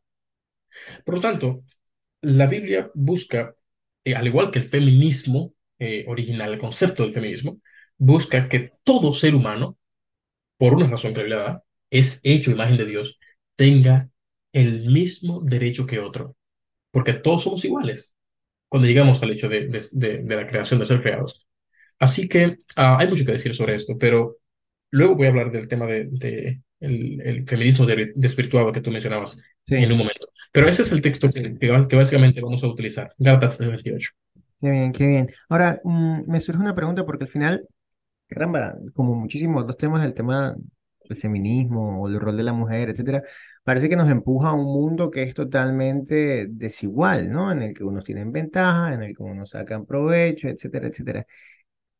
Por 1.05 1.15
lo 1.15 1.21
tanto, 1.21 1.63
la 2.21 2.47
Biblia 2.47 2.91
busca, 2.93 3.55
eh, 4.03 4.15
al 4.15 4.27
igual 4.27 4.51
que 4.51 4.59
el 4.59 4.65
feminismo 4.65 5.53
eh, 5.79 6.05
original, 6.07 6.53
el 6.53 6.59
concepto 6.59 7.03
del 7.03 7.13
feminismo, 7.13 7.61
busca 7.97 8.49
que 8.49 8.73
todo 8.83 9.13
ser 9.13 9.35
humano, 9.35 9.77
por 10.57 10.73
una 10.75 10.87
razón 10.87 11.13
privada, 11.13 11.63
es 11.89 12.19
hecho 12.23 12.51
imagen 12.51 12.77
de 12.77 12.85
Dios, 12.85 13.19
tenga 13.55 14.09
el 14.53 14.89
mismo 14.89 15.41
derecho 15.41 15.85
que 15.85 15.99
otro, 15.99 16.35
porque 16.91 17.13
todos 17.13 17.43
somos 17.43 17.63
iguales 17.65 18.15
cuando 18.71 18.87
llegamos 18.87 19.21
al 19.21 19.31
hecho 19.31 19.49
de, 19.49 19.67
de, 19.67 20.23
la 20.23 20.47
creación 20.47 20.79
de 20.79 20.85
ser 20.85 21.01
creados. 21.01 21.45
Así 21.99 22.29
que 22.29 22.55
ah, 22.77 22.95
hay 22.97 23.09
mucho 23.09 23.25
que 23.25 23.33
decir 23.33 23.53
sobre 23.53 23.75
esto, 23.75 23.97
pero 23.97 24.37
luego 24.91 25.17
voy 25.17 25.25
a 25.25 25.29
hablar 25.29 25.51
del 25.51 25.67
tema 25.67 25.87
de, 25.87 26.61
el, 26.79 27.45
feminismo 27.45 27.85
desvirtuado 27.85 28.71
que 28.71 28.79
tú 28.79 28.89
mencionabas 28.89 29.37
en 29.67 29.91
un 29.91 29.97
momento. 29.97 30.29
Pero 30.53 30.69
ese 30.69 30.83
es 30.83 30.91
el 30.93 31.01
texto 31.01 31.29
que, 31.29 31.57
que, 31.59 31.95
básicamente 31.97 32.39
vamos 32.39 32.63
a 32.63 32.67
utilizar, 32.67 33.13
Gálatas 33.17 33.59
3.28. 33.59 34.09
Qué 34.57 34.71
bien, 34.71 34.93
qué 34.93 35.05
bien. 35.05 35.27
Ahora, 35.49 35.81
mm, 35.83 36.31
me 36.31 36.39
surge 36.39 36.61
una 36.61 36.73
pregunta 36.73 37.05
porque 37.05 37.25
al 37.25 37.29
final, 37.29 37.67
caramba, 38.27 38.77
como 38.93 39.15
muchísimos 39.15 39.63
otros 39.63 39.75
temas, 39.75 40.05
el 40.05 40.13
tema 40.13 40.55
del 41.07 41.17
feminismo 41.17 42.01
o 42.01 42.07
el 42.07 42.19
rol 42.19 42.37
de 42.37 42.43
la 42.43 42.53
mujer, 42.53 42.89
etcétera, 42.89 43.21
parece 43.63 43.89
que 43.89 43.95
nos 43.95 44.09
empuja 44.09 44.49
a 44.49 44.53
un 44.53 44.65
mundo 44.65 45.11
que 45.11 45.23
es 45.23 45.33
totalmente 45.33 46.47
desigual, 46.49 47.29
¿no? 47.29 47.51
En 47.51 47.61
el 47.61 47.73
que 47.73 47.83
unos 47.83 48.03
tienen 48.03 48.31
ventaja, 48.31 48.93
en 48.93 49.03
el 49.03 49.15
que 49.15 49.23
unos 49.23 49.51
sacan 49.51 49.85
provecho, 49.85 50.47
etcétera, 50.49 50.87
etcétera. 50.87 51.25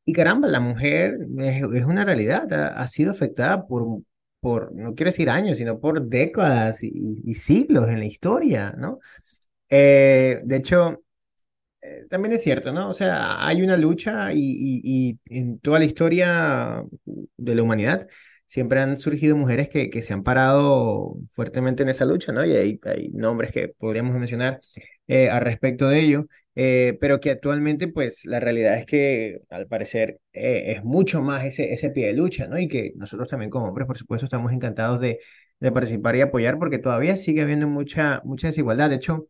Y 0.06 0.14
caramba, 0.14 0.48
la 0.48 0.60
mujer 0.60 1.18
es, 1.40 1.64
una 1.86 2.04
realidad, 2.06 2.52
ha, 2.54 2.88
sido 2.88 3.12
afectada 3.12 3.68
por, 3.68 4.02
por, 4.40 4.74
no 4.74 4.96
quiero 4.96 5.10
decir 5.10 5.30
años, 5.30 5.58
sino 5.58 5.80
por 5.80 6.08
décadas 6.08 6.84
y, 6.84 7.34
siglos 7.36 7.88
en 7.88 8.00
la 8.00 8.06
historia, 8.06 8.74
¿no? 8.78 9.00
Eh, 9.70 10.40
de 10.44 10.56
hecho, 10.58 11.04
eh, 11.82 12.06
también 12.10 12.34
es 12.34 12.44
cierto, 12.44 12.72
¿no? 12.72 12.90
O 12.90 12.94
sea, 12.94 13.46
hay 13.46 13.62
una 13.62 13.78
lucha 13.78 14.32
y, 14.34 15.20
en 15.26 15.60
toda 15.60 15.80
la 15.80 15.86
historia 15.86 16.84
de 17.38 17.56
la 17.56 17.64
humanidad 17.64 18.08
siempre 18.52 18.82
han 18.82 18.98
surgido 19.00 19.38
mujeres 19.38 19.70
que, 19.70 19.90
que 19.90 20.04
se 20.04 20.14
han 20.14 20.24
parado 20.24 21.16
fuertemente 21.32 21.84
en 21.84 21.90
esa 21.90 22.04
lucha, 22.06 22.34
¿no? 22.34 22.46
Y 22.46 22.52
hay, 22.54 22.80
hay 22.84 23.10
nombres 23.12 23.52
que 23.54 23.70
podríamos 23.70 24.14
mencionar 24.18 24.60
eh, 25.08 25.30
al 25.30 25.42
respecto 25.42 25.88
de 25.88 26.00
ello, 26.02 26.26
eh, 26.56 26.98
pero 27.00 27.20
que 27.22 27.32
actualmente, 27.32 27.88
pues, 27.88 28.26
la 28.26 28.40
realidad 28.42 28.78
es 28.78 28.86
que 28.86 29.40
al 29.50 29.68
parecer 29.68 30.20
es 30.34 30.84
mucho 30.84 31.22
más 31.22 31.46
ese, 31.46 31.72
ese 31.74 31.90
pie 31.92 32.08
de 32.08 32.14
lucha, 32.14 32.48
¿no? 32.48 32.60
Y 32.60 32.68
que 32.68 32.92
nosotros 32.96 33.30
también 33.30 33.50
como 33.50 33.68
hombres, 33.70 33.88
por 33.88 33.98
supuesto, 33.98 34.26
estamos 34.26 34.52
encantados 34.52 35.00
de, 35.00 35.20
de 35.62 35.72
participar 35.72 36.16
y 36.18 36.22
apoyar 36.22 36.60
porque 36.60 36.78
todavía 36.80 37.16
sigue 37.18 37.42
habiendo 37.42 37.68
mucha, 37.68 38.22
mucha 38.26 38.48
desigualdad. 38.48 38.90
De 38.90 38.98
hecho, 38.98 39.28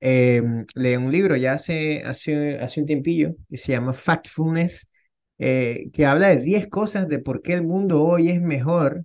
eh, 0.00 0.42
leí 0.74 0.96
un 0.96 1.10
libro 1.10 1.36
ya 1.36 1.54
hace, 1.54 2.02
hace, 2.04 2.58
hace 2.60 2.80
un 2.80 2.86
tiempillo 2.86 3.34
que 3.48 3.58
se 3.58 3.72
llama 3.72 3.92
Factfulness, 3.92 4.90
eh, 5.38 5.90
que 5.92 6.06
habla 6.06 6.28
de 6.28 6.40
10 6.40 6.68
cosas 6.68 7.08
de 7.08 7.18
por 7.18 7.42
qué 7.42 7.54
el 7.54 7.62
mundo 7.62 8.02
hoy 8.02 8.30
es 8.30 8.40
mejor 8.40 9.04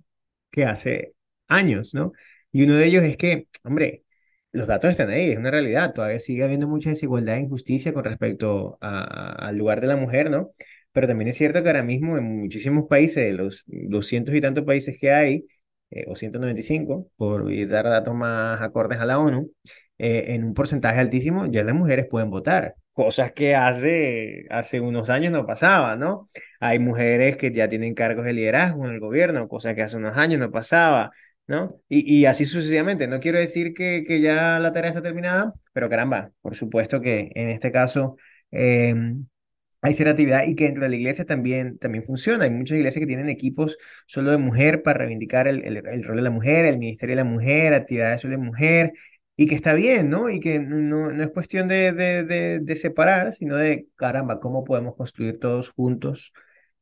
que 0.50 0.64
hace 0.64 1.14
años, 1.48 1.94
¿no? 1.94 2.12
Y 2.52 2.64
uno 2.64 2.76
de 2.76 2.86
ellos 2.86 3.04
es 3.04 3.16
que, 3.16 3.48
hombre, 3.64 4.04
los 4.52 4.66
datos 4.66 4.90
están 4.90 5.10
ahí, 5.10 5.30
es 5.30 5.38
una 5.38 5.50
realidad, 5.50 5.94
todavía 5.94 6.20
sigue 6.20 6.44
habiendo 6.44 6.68
mucha 6.68 6.90
desigualdad 6.90 7.36
e 7.36 7.40
injusticia 7.40 7.92
con 7.94 8.04
respecto 8.04 8.78
al 8.80 9.56
lugar 9.56 9.80
de 9.80 9.86
la 9.86 9.96
mujer, 9.96 10.30
¿no? 10.30 10.50
Pero 10.92 11.06
también 11.08 11.28
es 11.28 11.36
cierto 11.36 11.62
que 11.62 11.68
ahora 11.70 11.82
mismo 11.82 12.18
en 12.18 12.24
muchísimos 12.40 12.86
países, 12.88 13.24
de 13.24 13.32
los 13.32 13.64
200 13.66 14.34
y 14.34 14.40
tantos 14.40 14.64
países 14.64 14.98
que 15.00 15.10
hay, 15.10 15.46
eh, 15.90 16.04
o 16.08 16.16
195, 16.16 17.10
por 17.16 17.50
dar 17.68 17.84
datos 17.86 18.14
más 18.14 18.60
acordes 18.60 19.00
a 19.00 19.06
la 19.06 19.18
ONU, 19.18 19.50
eh, 19.98 20.34
en 20.34 20.44
un 20.44 20.54
porcentaje 20.54 21.00
altísimo 21.00 21.46
ya 21.46 21.64
las 21.64 21.74
mujeres 21.74 22.06
pueden 22.10 22.30
votar, 22.30 22.76
cosas 22.92 23.32
que 23.32 23.54
hace, 23.54 24.46
hace 24.50 24.80
unos 24.80 25.10
años 25.10 25.32
no 25.32 25.46
pasaba, 25.46 25.96
¿no? 25.96 26.28
Hay 26.60 26.78
mujeres 26.78 27.36
que 27.36 27.50
ya 27.52 27.68
tienen 27.68 27.94
cargos 27.94 28.24
de 28.24 28.34
liderazgo 28.34 28.86
en 28.86 28.92
el 28.92 29.00
gobierno, 29.00 29.48
cosas 29.48 29.74
que 29.74 29.82
hace 29.82 29.96
unos 29.96 30.16
años 30.16 30.40
no 30.40 30.50
pasaba, 30.50 31.10
¿no? 31.46 31.80
Y, 31.88 32.20
y 32.20 32.26
así 32.26 32.44
sucesivamente. 32.44 33.06
No 33.08 33.20
quiero 33.20 33.38
decir 33.38 33.72
que, 33.74 34.04
que, 34.06 34.20
ya 34.20 34.58
la 34.60 34.72
tarea 34.72 34.90
está 34.90 35.02
terminada, 35.02 35.54
pero 35.72 35.88
caramba, 35.88 36.32
por 36.42 36.54
supuesto 36.54 37.00
que 37.00 37.30
en 37.34 37.48
este 37.50 37.72
caso 37.72 38.16
em, 38.50 39.26
hay 39.80 39.94
cierta 39.94 40.12
actividad 40.12 40.44
y 40.46 40.54
que 40.54 40.64
dentro 40.64 40.84
de 40.84 40.90
la 40.90 40.96
iglesia 40.96 41.24
también, 41.24 41.78
también 41.78 42.04
funciona. 42.04 42.44
Hay 42.44 42.50
muchas 42.50 42.76
iglesias 42.76 43.00
que 43.00 43.06
tienen 43.06 43.30
equipos 43.30 43.78
solo 44.06 44.30
de 44.30 44.36
mujer 44.36 44.82
para 44.82 44.98
reivindicar 45.00 45.48
el, 45.48 45.64
el, 45.64 45.78
el 45.86 46.04
rol 46.04 46.16
de 46.16 46.22
la 46.22 46.30
mujer, 46.30 46.66
el 46.66 46.78
ministerio 46.78 47.16
de 47.16 47.24
la 47.24 47.28
mujer, 47.28 47.74
actividades 47.74 48.20
solo 48.20 48.32
de 48.32 48.38
mujer, 48.44 48.92
y 49.36 49.46
que 49.46 49.54
está 49.54 49.72
bien, 49.74 50.10
¿no? 50.10 50.30
Y 50.30 50.40
que 50.40 50.58
no, 50.60 51.10
no 51.10 51.24
es 51.24 51.30
cuestión 51.30 51.68
de, 51.68 51.92
de, 51.92 52.60
de, 52.60 52.76
separar, 52.76 53.32
sino 53.32 53.56
de, 53.56 53.86
caramba, 53.96 54.40
¿cómo 54.40 54.64
podemos 54.64 54.94
construir 54.96 55.38
todos 55.38 55.70
juntos 55.70 56.32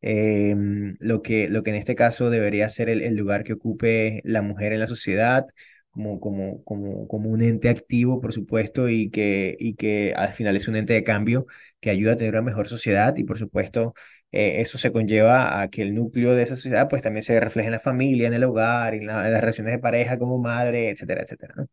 em, 0.00 0.96
lo, 1.00 1.22
que, 1.22 1.48
lo 1.48 1.62
que 1.62 1.70
en 1.70 1.76
este 1.76 1.94
caso 1.94 2.30
debería 2.30 2.68
ser 2.68 2.88
el, 2.88 3.02
el, 3.02 3.16
lugar 3.16 3.44
que 3.44 3.52
ocupe 3.54 4.20
la 4.24 4.42
mujer 4.42 4.72
en 4.72 4.80
la 4.80 4.86
sociedad? 4.86 5.46
Como, 5.90 6.20
como, 6.20 6.62
como, 6.62 7.08
como 7.08 7.30
un 7.30 7.42
ente 7.42 7.68
activo, 7.68 8.20
por 8.20 8.32
supuesto, 8.32 8.88
y 8.88 9.10
que, 9.10 9.56
y 9.58 9.74
que 9.74 10.14
al 10.16 10.28
final 10.32 10.54
es 10.56 10.68
un 10.68 10.76
ente 10.76 10.92
de 10.92 11.02
cambio 11.02 11.46
que 11.80 11.90
ayuda 11.90 12.12
a 12.12 12.16
tener 12.16 12.34
una 12.34 12.42
mejor 12.42 12.68
sociedad 12.68 13.16
y, 13.16 13.24
por 13.24 13.38
supuesto, 13.38 13.94
eh, 14.32 14.60
eso 14.60 14.78
se 14.78 14.92
conlleva 14.92 15.60
a 15.60 15.68
que 15.68 15.82
el 15.82 15.94
núcleo 15.94 16.34
de 16.34 16.42
esa 16.42 16.54
sociedad 16.54 16.88
pues 16.88 17.02
también 17.02 17.24
se 17.24 17.40
refleje 17.40 17.66
en 17.68 17.72
la 17.72 17.80
familia, 17.80 18.28
en 18.28 18.34
el 18.34 18.44
hogar, 18.44 18.94
en, 18.94 19.06
las 19.06 19.40
relaciones 19.40 19.72
de 19.72 19.78
pareja 19.80 20.18
como 20.18 20.38
madre, 20.38 20.90
etcétera, 20.90 21.22
etcétera. 21.22 21.54
¿no? 21.56 21.68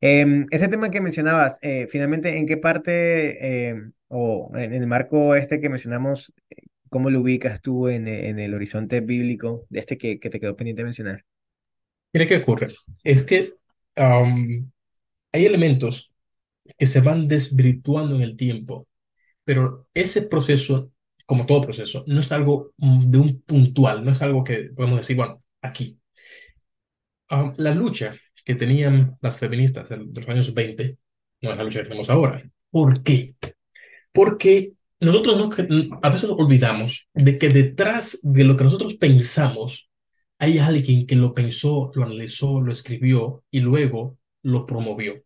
Em, 0.00 0.46
ese 0.50 0.68
tema 0.68 0.90
que 0.90 1.00
mencionabas, 1.00 1.58
eh, 1.62 1.88
finalmente, 1.90 2.38
¿en 2.38 2.46
qué 2.46 2.56
parte 2.56 3.68
em, 3.68 3.92
o 4.08 4.50
en 4.54 4.72
el 4.72 4.86
marco 4.86 5.34
este 5.34 5.60
que 5.60 5.68
mencionamos, 5.68 6.32
cómo 6.88 7.10
lo 7.10 7.20
ubicas 7.20 7.60
tú 7.60 7.88
en, 7.88 8.06
el 8.06 8.54
horizonte 8.54 9.00
bíblico 9.00 9.66
de 9.70 9.80
este 9.80 9.98
que, 9.98 10.20
que 10.20 10.30
te 10.30 10.40
quedó 10.40 10.56
pendiente 10.56 10.82
de 10.82 10.84
mencionar? 10.84 11.24
Mira 12.12 12.26
qué 12.28 12.36
ocurre. 12.36 12.68
Es 13.02 13.24
que 13.24 13.54
hay 13.96 15.46
elementos 15.46 16.14
que 16.76 16.86
se 16.86 17.00
van 17.00 17.28
desvirtuando 17.28 18.14
en 18.14 18.22
el 18.22 18.36
tiempo, 18.36 18.86
pero 19.44 19.88
ese 19.94 20.22
proceso, 20.22 20.92
como 21.26 21.46
todo 21.46 21.62
proceso, 21.62 22.04
no 22.06 22.20
es 22.20 22.32
algo 22.32 22.72
mm, 22.78 23.10
de 23.10 23.18
un 23.18 23.42
puntual, 23.42 24.04
no 24.04 24.12
es 24.12 24.22
algo 24.22 24.44
que 24.44 24.70
podemos 24.74 24.98
decir, 24.98 25.16
bueno, 25.16 25.42
aquí. 25.62 25.98
la 27.56 27.74
lucha 27.74 28.14
que 28.48 28.54
tenían 28.54 29.18
las 29.20 29.38
feministas 29.38 29.90
de 29.90 29.98
los 29.98 30.26
años 30.26 30.54
20 30.54 30.96
no 31.42 31.50
es 31.50 31.56
la 31.58 31.64
lucha 31.64 31.80
que 31.80 31.84
tenemos 31.84 32.08
ahora. 32.08 32.42
¿Por 32.70 33.02
qué? 33.02 33.34
Porque 34.10 34.72
nosotros 35.00 35.36
no, 35.36 35.98
a 36.00 36.08
veces 36.08 36.30
olvidamos 36.30 37.08
de 37.12 37.36
que 37.36 37.50
detrás 37.50 38.18
de 38.22 38.44
lo 38.44 38.56
que 38.56 38.64
nosotros 38.64 38.94
pensamos 38.94 39.90
hay 40.38 40.58
alguien 40.58 41.06
que 41.06 41.14
lo 41.14 41.34
pensó, 41.34 41.90
lo 41.94 42.04
analizó, 42.04 42.62
lo 42.62 42.72
escribió 42.72 43.44
y 43.50 43.60
luego 43.60 44.16
lo 44.40 44.64
promovió. 44.64 45.22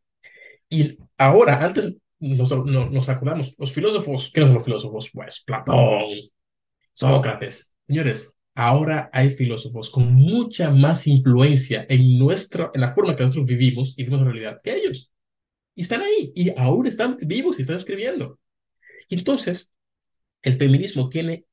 Y 0.68 0.98
ahora, 1.16 1.64
antes 1.64 1.94
nos, 2.18 2.50
nos 2.66 3.08
acordamos, 3.08 3.54
los 3.56 3.72
filósofos, 3.72 4.32
¿qué 4.34 4.40
son 4.40 4.54
los 4.54 4.64
filósofos? 4.64 5.10
Pues 5.12 5.44
Platón, 5.46 6.06
Sócrates. 6.92 7.72
Señores, 7.86 8.34
ahora 8.54 9.10
hay 9.12 9.30
filósofos 9.30 9.90
con 9.90 10.12
mucha 10.14 10.70
más 10.70 11.06
influencia 11.06 11.86
en, 11.88 12.18
nuestra, 12.18 12.70
en 12.74 12.80
la 12.82 12.94
forma 12.94 13.16
que 13.16 13.22
nosotros 13.22 13.46
vivimos 13.46 13.94
y 13.96 14.04
vivimos 14.04 14.20
en 14.20 14.26
realidad 14.26 14.60
que 14.62 14.76
ellos. 14.76 15.10
y 15.74 15.82
están 15.82 16.02
ahí, 16.02 16.32
y 16.34 16.50
aún 16.58 16.86
están 16.86 17.18
vivos 17.22 17.58
y 17.58 17.62
están 17.62 17.76
escribiendo. 17.76 18.38
Y 19.08 19.16
entonces, 19.18 19.70
el 20.42 20.58
feminismo 20.58 21.08
tiene 21.08 21.46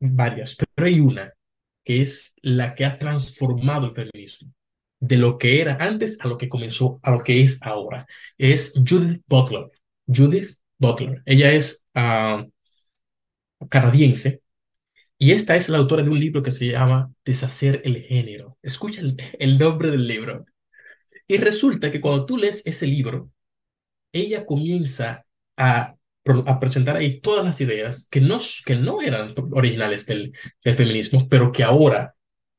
varias, 0.00 0.56
pero 0.74 0.86
hay 0.88 1.00
una 1.00 1.34
que 1.84 2.00
es 2.00 2.34
la 2.42 2.74
que 2.74 2.84
ha 2.84 2.98
transformado 2.98 3.86
el 3.88 3.94
feminismo 3.94 4.52
de 5.00 5.16
lo 5.16 5.38
que 5.38 5.60
era 5.60 5.76
antes 5.80 6.18
a 6.20 6.28
lo 6.28 6.38
que 6.38 6.48
comenzó, 6.48 7.00
a 7.02 7.10
lo 7.10 7.22
que 7.24 7.42
es 7.42 7.58
ahora. 7.62 8.06
Es 8.38 8.74
Judith 8.74 9.22
Butler. 9.26 9.70
Judith 10.06 10.56
Butler. 10.78 11.22
Ella 11.26 11.52
es 11.52 11.84
ah, 11.94 12.44
canadiense 13.68 14.42
y 15.22 15.32
esta 15.32 15.54
es 15.54 15.68
la 15.68 15.76
autora 15.76 16.02
de 16.02 16.08
un 16.08 16.18
libro 16.18 16.42
que 16.42 16.50
se 16.50 16.68
llama 16.68 17.12
Deshacer 17.26 17.82
el 17.84 18.02
género. 18.04 18.56
Escucha 18.62 19.02
el, 19.38 19.58
nombre 19.58 19.90
del 19.90 20.06
libro. 20.08 20.46
Y 21.28 21.36
resulta 21.36 21.92
que 21.92 22.00
cuando 22.00 22.24
tú 22.24 22.38
lees 22.38 22.62
ese 22.64 22.86
libro, 22.86 23.30
ella 24.12 24.46
comienza 24.46 25.26
a, 25.58 25.94
a, 26.24 26.58
presentar 26.58 26.96
ahí 26.96 27.20
todas 27.20 27.44
las 27.44 27.60
ideas 27.60 28.08
que 28.10 28.22
no, 28.22 28.40
que 28.64 28.76
no 28.76 29.02
eran 29.02 29.34
originales 29.52 30.06
del, 30.06 30.32
del, 30.64 30.74
feminismo, 30.74 31.28
pero 31.28 31.52
que 31.52 31.64
ahora 31.64 32.14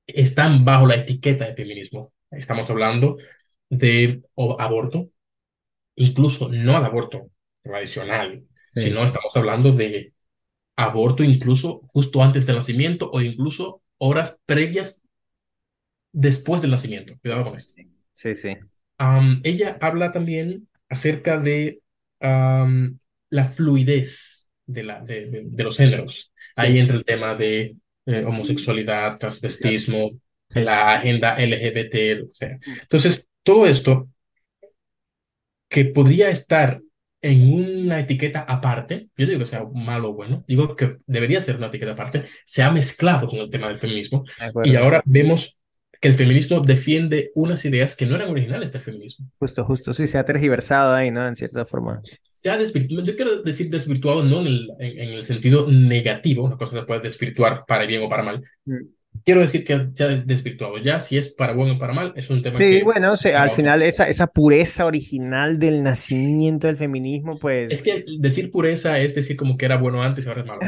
están 0.05 0.63
bajo 0.63 0.85
la 0.85 0.97
etiqueta 0.97 1.45
de 1.47 1.55
feminismo. 1.55 2.13
Estamos 2.29 2.69
hablando 2.69 3.17
de 3.71 4.21
aborto, 4.59 5.09
incluso 5.95 6.47
no 6.47 6.77
al 6.77 6.85
aborto 6.85 7.31
tradicional, 7.63 8.43
sino 8.75 9.03
estamos 9.03 9.35
hablando 9.35 9.71
de 9.71 10.13
aborto 10.83 11.23
incluso 11.23 11.81
justo 11.87 12.23
antes 12.23 12.45
del 12.45 12.57
nacimiento 12.57 13.09
o 13.11 13.21
incluso 13.21 13.81
horas 13.97 14.39
previas 14.45 15.01
después 16.11 16.61
del 16.61 16.71
nacimiento. 16.71 17.17
Cuidado 17.21 17.45
con 17.45 17.57
esto. 17.57 17.81
Sí, 18.13 18.35
sí. 18.35 18.55
ella 19.43 19.77
habla 19.81 20.11
también 20.11 20.67
acerca 20.89 21.37
de 21.37 21.81
la 22.19 23.45
fluidez 23.53 24.51
de, 24.65 24.83
la, 24.83 25.01
de, 25.01 25.47
los 25.57 25.77
géneros. 25.77 26.31
Ahí 26.55 26.79
entra 26.79 26.95
el 26.95 27.05
tema 27.05 27.35
de 27.35 27.75
eh, 28.05 28.23
homosexualidad, 28.25 29.17
transvestismo, 29.17 30.11
la 30.55 30.95
agenda 30.95 31.37
LGBT, 31.39 32.27
o 32.29 32.33
sea. 32.33 32.59
Entonces, 32.81 33.27
todo 33.43 33.65
esto 33.65 34.09
que 35.69 35.85
podría 35.85 36.29
estar 36.29 36.81
en 37.21 37.53
una 37.53 37.99
etiqueta 37.99 38.41
aparte, 38.41 39.09
yo 39.15 39.27
digo 39.27 39.39
que 39.39 39.45
sea 39.45 39.63
malo 39.73 40.09
o 40.09 40.13
bueno, 40.13 40.43
digo 40.47 40.75
que 40.75 40.97
debería 41.05 41.41
ser 41.41 41.57
una 41.57 41.67
etiqueta 41.67 41.91
aparte, 41.91 42.25
se 42.45 42.63
ha 42.63 42.71
mezclado 42.71 43.27
con 43.27 43.39
el 43.39 43.49
tema 43.49 43.67
del 43.67 43.77
feminismo 43.77 44.23
y 44.63 44.75
ahora 44.75 45.01
vemos 45.05 45.57
que 45.99 46.07
el 46.07 46.15
feminismo 46.15 46.61
defiende 46.61 47.31
unas 47.35 47.63
ideas 47.63 47.95
que 47.95 48.07
no 48.07 48.15
eran 48.15 48.31
originales 48.31 48.71
del 48.71 48.81
feminismo. 48.81 49.27
Justo, 49.37 49.63
justo, 49.63 49.93
sí, 49.93 50.07
se 50.07 50.17
ha 50.17 50.25
tergiversado 50.25 50.95
ahí, 50.95 51.11
¿no? 51.11 51.27
En 51.27 51.35
cierta 51.35 51.63
forma. 51.63 52.01
Se 52.03 52.49
ha 52.49 52.57
desvirtuado, 52.57 53.05
yo 53.05 53.15
quiero 53.15 53.43
decir 53.43 53.69
desvirtuado 53.69 54.23
no 54.23 54.39
en 54.39 54.47
el, 54.47 54.69
en, 54.79 55.09
el 55.09 55.23
sentido 55.23 55.67
negativo, 55.69 56.43
una 56.43 56.57
cosa 56.57 56.79
se 56.79 56.85
puede 56.87 57.01
desvirtuar 57.01 57.65
para 57.67 57.85
bien 57.85 58.01
o 58.01 58.09
para 58.09 58.23
mal, 58.23 58.43
mm 58.65 58.79
quiero 59.25 59.41
decir 59.41 59.63
que 59.63 59.87
ya 59.93 60.07
desvirtuado. 60.07 60.77
Ya 60.77 60.99
si 60.99 61.17
es 61.17 61.29
para 61.29 61.53
bueno 61.53 61.75
o 61.75 61.79
para 61.79 61.93
mal, 61.93 62.13
es 62.15 62.29
un 62.29 62.41
tema 62.41 62.57
sí, 62.57 62.81
bueno, 62.83 63.13
al 63.35 63.51
final 63.51 63.81
esa, 63.81 64.07
esa 64.07 64.27
pureza 64.27 64.85
original 64.85 65.59
del 65.59 65.83
nacimiento 65.83 66.67
del 66.67 66.77
feminismo, 66.77 67.37
pues... 67.39 67.71
Es 67.71 67.81
que 67.81 68.05
decir 68.19 68.51
pureza 68.51 68.99
es 68.99 69.15
decir 69.15 69.37
como 69.37 69.57
que 69.57 69.65
era 69.65 69.77
bueno 69.77 70.01
antes 70.01 70.25
y 70.25 70.27
ahora 70.27 70.41
es 70.41 70.47
malo. 70.47 70.61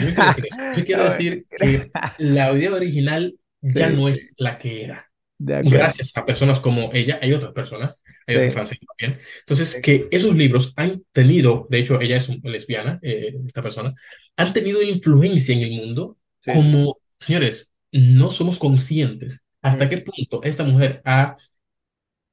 Yo 0.76 0.86
quiero, 0.86 1.10
decir 1.10 1.46
que 1.60 1.90
la 2.18 2.52
idea 2.54 2.74
original 2.74 3.36
ya 3.62 3.90
no 3.90 4.10
es 4.10 4.34
la 4.38 4.58
que 4.58 4.84
era. 4.84 5.10
Gracias 5.40 6.16
a 6.16 6.26
personas 6.26 6.60
como 6.60 6.92
ella, 6.94 7.20
hay 7.22 7.34
otras 7.34 7.52
personas, 7.52 8.02
hay 8.28 8.38
otras 8.38 8.54
franceses 8.54 8.88
también. 8.88 9.20
Entonces, 9.40 9.82
que 9.82 10.08
esos 10.12 10.34
libros 10.36 10.74
han 10.78 11.04
tenido, 11.12 11.68
de 11.70 11.80
hecho, 11.80 12.00
ella 12.00 12.18
es 12.18 12.30
lesbiana, 12.44 13.00
eh, 13.02 13.36
esta 13.46 13.62
persona, 13.62 13.94
han 14.38 14.54
tenido 14.54 14.82
influencia 14.82 15.54
en 15.54 15.62
el 15.64 15.72
mundo 15.72 16.18
como, 16.46 16.98
señores, 17.20 17.73
no 17.94 18.32
somos 18.32 18.60
conscientes 18.60 19.44
hasta 19.62 19.90
qué 19.90 20.00
punto 20.00 20.44
esta 20.44 20.64
mujer 20.64 21.02
ha, 21.06 21.38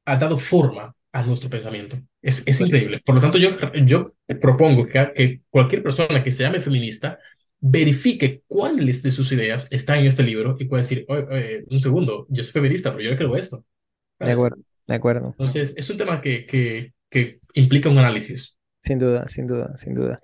ha 0.04 0.16
dado 0.16 0.36
forma 0.38 0.94
a 1.12 1.22
nuestro 1.22 1.50
pensamiento. 1.50 1.98
Es, 2.22 2.42
es 2.46 2.60
increíble. 2.60 3.00
Por 3.04 3.14
lo 3.16 3.20
tanto, 3.20 3.38
yo, 3.38 3.50
yo 3.84 4.14
propongo 4.40 4.86
que, 4.86 5.12
que 5.14 5.42
cualquier 5.50 5.82
persona 5.82 6.22
que 6.22 6.32
se 6.32 6.42
llame 6.42 6.60
feminista 6.60 7.18
verifique 7.60 8.42
cuáles 8.46 9.02
de 9.02 9.10
sus 9.10 9.30
ideas 9.32 9.68
están 9.70 10.00
en 10.00 10.06
este 10.06 10.22
libro 10.22 10.56
y 10.58 10.64
puede 10.64 10.82
decir, 10.82 11.06
un 11.68 11.80
segundo, 11.80 12.26
yo 12.30 12.42
soy 12.42 12.52
feminista, 12.52 12.94
pero 12.96 13.10
yo 13.10 13.16
creo 13.16 13.36
esto. 13.36 13.64
De 14.18 14.32
acuerdo, 14.32 14.58
de 14.86 14.94
acuerdo. 14.94 15.34
Entonces, 15.38 15.74
es 15.76 15.90
un 15.90 15.98
tema 15.98 16.20
que, 16.20 16.46
que, 16.46 16.94
que 17.10 17.40
implica 17.54 17.88
un 17.88 17.98
análisis. 17.98 18.56
Sin 18.80 18.98
duda, 18.98 19.28
sin 19.28 19.46
duda, 19.46 19.76
sin 19.76 19.94
duda. 19.94 20.20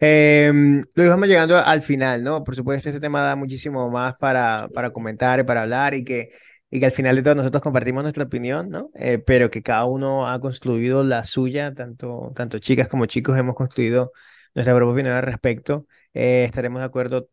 Eh, 0.00 0.52
lo 0.94 1.08
vamos 1.10 1.28
llegando 1.28 1.56
al 1.56 1.82
final, 1.82 2.22
¿no? 2.22 2.44
Por 2.44 2.54
supuesto, 2.54 2.88
este 2.88 3.00
tema 3.00 3.22
da 3.22 3.36
muchísimo 3.36 3.90
más 3.90 4.14
para, 4.16 4.68
para 4.72 4.92
comentar 4.92 5.44
para 5.44 5.62
hablar 5.62 5.94
y 5.94 6.04
que, 6.04 6.30
y 6.70 6.78
que 6.80 6.86
al 6.86 6.92
final 6.92 7.16
de 7.16 7.22
todo 7.22 7.34
nosotros 7.34 7.62
compartimos 7.62 8.02
nuestra 8.02 8.24
opinión, 8.24 8.68
¿no? 8.70 8.90
Eh, 8.94 9.18
pero 9.18 9.50
que 9.50 9.62
cada 9.62 9.84
uno 9.86 10.28
ha 10.28 10.40
construido 10.40 11.02
la 11.02 11.24
suya, 11.24 11.74
tanto, 11.74 12.32
tanto 12.36 12.58
chicas 12.58 12.88
como 12.88 13.06
chicos 13.06 13.36
hemos 13.38 13.54
construido 13.56 14.12
nuestra 14.54 14.74
propia 14.74 14.92
opinión 14.92 15.14
al 15.16 15.22
respecto. 15.22 15.86
Eh, 16.14 16.44
estaremos 16.44 16.80
de 16.80 16.86
acuerdo 16.86 17.28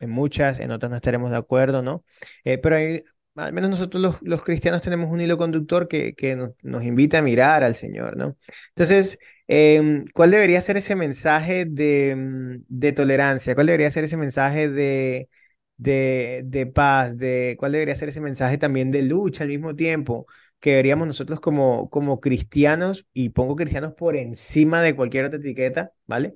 en 0.00 0.10
muchas, 0.10 0.60
en 0.60 0.70
otras 0.72 0.90
no 0.90 0.96
estaremos 0.96 1.30
de 1.30 1.36
acuerdo, 1.38 1.82
¿no? 1.82 2.04
Eh, 2.44 2.58
pero 2.58 2.76
hay, 2.76 3.02
al 3.36 3.52
menos 3.52 3.70
nosotros 3.70 4.02
los, 4.02 4.16
los, 4.22 4.44
cristianos 4.44 4.82
tenemos 4.82 5.10
un 5.10 5.20
hilo 5.20 5.38
conductor 5.38 5.88
que, 5.88 6.14
que 6.14 6.36
nos, 6.36 6.50
nos, 6.62 6.84
invita 6.84 7.18
a 7.18 7.22
mirar 7.22 7.64
al 7.64 7.74
Señor, 7.74 8.16
¿no? 8.16 8.36
Entonces, 8.68 9.18
Em, 9.54 10.06
¿cuál 10.14 10.30
debería 10.30 10.62
ser 10.62 10.78
ese 10.78 10.96
mensaje 10.96 11.66
de, 11.66 12.14
mm, 12.16 12.64
de, 12.68 12.92
tolerancia? 12.92 13.54
¿Cuál 13.54 13.66
debería 13.66 13.90
ser 13.90 14.04
ese 14.04 14.16
mensaje 14.16 14.68
de, 14.68 15.28
de, 15.76 16.42
de, 16.46 16.66
paz? 16.66 17.18
De, 17.18 17.56
¿Cuál 17.58 17.72
debería 17.72 17.94
ser 17.94 18.08
ese 18.08 18.20
mensaje 18.22 18.56
también 18.58 18.90
de 18.90 19.02
lucha 19.02 19.42
al 19.44 19.50
mismo 19.50 19.74
tiempo? 19.76 20.26
Que 20.60 20.70
deberíamos 20.70 21.06
nosotros 21.06 21.40
como, 21.40 21.90
como 21.90 22.20
cristianos, 22.20 23.06
y 23.12 23.30
pongo 23.30 23.54
cristianos 23.56 23.92
por 23.94 24.16
encima 24.16 24.80
de 24.80 24.96
cualquier 24.96 25.26
otra 25.26 25.38
etiqueta, 25.38 25.92
¿vale? 26.06 26.34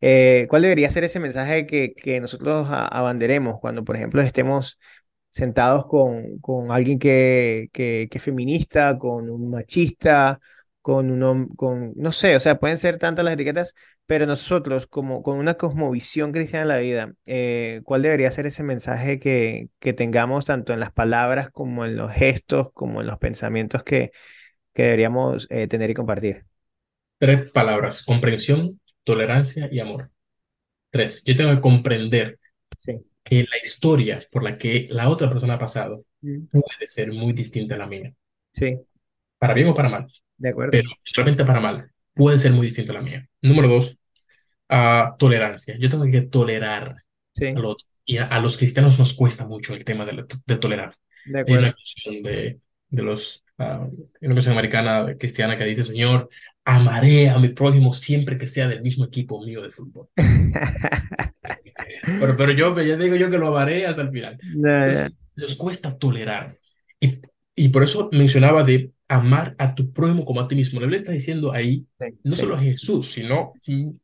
Eh, 0.00 0.46
¿cuál 0.50 0.62
debería 0.62 0.90
ser 0.90 1.04
ese 1.04 1.20
mensaje 1.20 1.66
que, 1.66 1.94
que 1.94 2.20
nosotros 2.20 2.68
abanderemos 2.70 3.60
cuando, 3.60 3.84
por 3.84 3.96
ejemplo, 3.96 4.20
estemos 4.22 4.78
sentados 5.30 5.86
con, 5.86 6.38
con 6.40 6.72
alguien 6.72 6.98
que, 6.98 7.68
que, 7.72 8.08
que 8.10 8.18
es 8.18 8.24
feminista, 8.24 8.98
con 8.98 9.30
un 9.30 9.50
machista? 9.50 10.40
con 10.80 11.10
uno, 11.10 11.48
con, 11.56 11.92
no 11.96 12.12
sé, 12.12 12.34
o 12.36 12.40
sea, 12.40 12.58
pueden 12.58 12.78
ser 12.78 12.96
tantas 12.98 13.24
las 13.24 13.34
etiquetas, 13.34 13.74
pero 14.06 14.24
nosotros, 14.26 14.86
como 14.86 15.22
con 15.22 15.36
una 15.38 15.54
cosmovisión 15.54 16.32
cristiana 16.32 16.62
en 16.62 16.68
la 16.68 16.76
vida, 16.78 17.12
eh, 17.26 17.82
¿cuál 17.84 18.02
debería 18.02 18.30
ser 18.30 18.46
ese 18.46 18.62
mensaje 18.62 19.18
que, 19.18 19.68
que 19.80 19.92
tengamos 19.92 20.46
tanto 20.46 20.72
en 20.72 20.80
las 20.80 20.92
palabras 20.92 21.50
como 21.50 21.84
en 21.84 21.96
los 21.96 22.10
gestos, 22.12 22.72
como 22.72 23.00
en 23.02 23.06
los 23.06 23.18
pensamientos 23.18 23.82
que, 23.82 24.12
que 24.74 24.84
deberíamos 24.84 25.46
eh, 25.50 25.68
tener 25.68 25.90
y 25.90 25.94
compartir? 25.94 26.46
Tres 27.18 27.50
palabras, 27.52 28.02
comprensión, 28.04 28.80
tolerancia 29.04 29.68
y 29.70 29.80
amor. 29.80 30.10
Tres, 30.90 31.22
yo 31.24 31.36
tengo 31.36 31.54
que 31.54 31.60
comprender 31.62 32.38
que 33.28 33.42
la 33.42 33.58
historia 33.62 34.26
por 34.32 34.42
la 34.42 34.56
que 34.56 34.86
la 34.88 35.10
otra 35.10 35.28
persona 35.28 35.54
ha 35.54 35.58
pasado 35.58 36.06
mm. 36.22 36.46
puede 36.46 36.88
ser 36.88 37.12
muy 37.12 37.34
distinta 37.34 37.74
a 37.74 37.78
la 37.78 37.86
mía. 37.86 38.14
Sí. 38.52 38.78
Para 39.38 39.52
bien 39.52 39.68
o 39.68 39.74
para 39.74 39.90
mal. 39.90 40.06
De 40.38 40.48
acuerdo. 40.48 40.70
Pero 40.72 40.88
realmente 41.14 41.44
para 41.44 41.60
mal. 41.60 41.90
Puede 42.14 42.38
ser 42.38 42.52
muy 42.52 42.68
distinto 42.68 42.92
a 42.92 42.94
la 42.94 43.02
mía. 43.02 43.28
Número 43.42 43.68
dos, 43.68 43.98
uh, 44.70 45.14
tolerancia. 45.18 45.76
Yo 45.78 45.90
tengo 45.90 46.06
que 46.10 46.22
tolerar 46.22 46.96
sí. 47.34 47.48
al 47.48 47.64
otro. 47.66 47.86
Y 48.06 48.16
a, 48.16 48.38
los 48.40 48.56
cristianos 48.56 48.98
nos 48.98 49.12
cuesta 49.12 49.46
mucho 49.46 49.74
el 49.74 49.84
tema 49.84 50.06
de, 50.06 50.24
de 50.46 50.56
tolerar. 50.56 50.94
De 51.26 51.40
acuerdo. 51.40 51.66
Hay 51.66 52.20
una 52.22 52.30
de, 52.30 52.60
de 52.88 53.02
los, 53.02 53.44
uh, 53.58 54.08
una 54.20 54.34
canción 54.34 54.52
americana 54.52 55.14
cristiana 55.18 55.56
que 55.56 55.64
dice, 55.64 55.84
Señor, 55.84 56.28
amaré 56.64 57.30
a 57.30 57.38
mi 57.38 57.48
prójimo 57.48 57.92
siempre 57.92 58.38
que 58.38 58.46
sea 58.46 58.68
del 58.68 58.82
mismo 58.82 59.04
equipo 59.04 59.44
mío 59.44 59.62
de 59.62 59.70
fútbol. 59.70 60.08
pero, 62.20 62.36
pero 62.36 62.52
yo, 62.52 62.80
yo 62.80 62.96
digo 62.96 63.16
yo 63.16 63.30
que 63.30 63.38
lo 63.38 63.48
amaré 63.48 63.86
hasta 63.86 64.02
el 64.02 64.10
final. 64.10 64.38
Entonces, 64.42 65.16
nos 65.36 65.56
cuesta 65.56 65.96
tolerar. 65.96 66.58
Y, 67.00 67.20
y 67.54 67.68
por 67.70 67.82
eso 67.82 68.10
mencionaba 68.12 68.64
de 68.64 68.92
amar 69.08 69.54
a 69.58 69.74
tu 69.74 69.92
prójimo 69.92 70.24
como 70.24 70.40
a 70.40 70.48
ti 70.48 70.54
mismo. 70.54 70.78
La 70.78 70.86
Biblia 70.86 71.00
está 71.00 71.12
diciendo 71.12 71.52
ahí, 71.52 71.86
no 72.22 72.32
solo 72.32 72.56
a 72.56 72.60
Jesús, 72.60 73.12
sino 73.12 73.54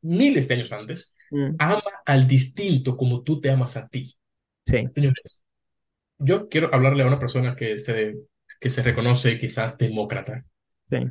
miles 0.00 0.48
de 0.48 0.54
años 0.54 0.72
antes, 0.72 1.12
mm. 1.30 1.56
ama 1.58 1.82
al 2.06 2.26
distinto 2.26 2.96
como 2.96 3.22
tú 3.22 3.40
te 3.40 3.50
amas 3.50 3.76
a 3.76 3.86
ti. 3.86 4.16
Sí. 4.66 4.88
Señores, 4.94 5.42
yo 6.18 6.48
quiero 6.48 6.74
hablarle 6.74 7.02
a 7.02 7.06
una 7.06 7.18
persona 7.18 7.54
que 7.54 7.78
se, 7.78 8.16
que 8.60 8.70
se 8.70 8.82
reconoce 8.82 9.38
quizás 9.38 9.76
demócrata 9.78 10.44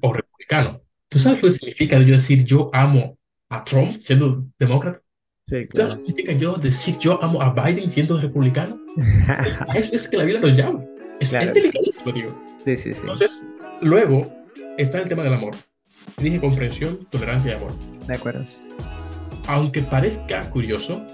o 0.01 0.13
republicano. 0.13 0.81
¿Tú 1.09 1.19
sabes 1.19 1.41
lo 1.41 1.49
que 1.49 1.55
significa 1.55 1.99
yo 1.99 2.13
decir 2.15 2.43
yo 2.43 2.69
amo 2.73 3.17
a 3.49 3.63
Trump 3.63 3.99
siendo 3.99 4.47
demócrata? 4.57 5.01
Sí, 5.45 5.67
claro. 5.67 5.89
¿Sabes 5.89 5.89
lo 5.89 5.95
que 5.95 6.05
significa 6.13 6.39
yo 6.39 6.55
decir 6.55 6.97
yo 6.99 7.23
amo 7.23 7.41
a 7.41 7.53
Biden 7.53 7.91
siendo 7.91 8.19
republicano? 8.19 8.79
Eso 9.75 9.95
es 9.95 10.07
que 10.07 10.17
la 10.17 10.23
Biblia 10.23 10.41
nos 10.41 10.57
llama. 10.57 10.83
Es, 11.19 11.33
es 11.33 11.53
delicadísimo, 11.53 12.11
digo. 12.11 12.59
Sí, 12.63 12.75
sí, 12.77 12.93
sí. 12.93 13.01
Entonces, 13.01 13.39
Luego 13.83 14.31
está 14.77 14.99
el 14.99 15.09
tema 15.09 15.23
del 15.23 15.33
amor. 15.33 15.53
dije 16.17 16.39
comprensión, 16.39 17.05
tolerancia 17.11 17.51
y 17.51 17.55
amor. 17.55 17.73
De 18.07 18.13
acuerdo. 18.13 18.45
Aunque 19.47 19.81
parezca 19.81 20.49
curioso, 20.51 21.05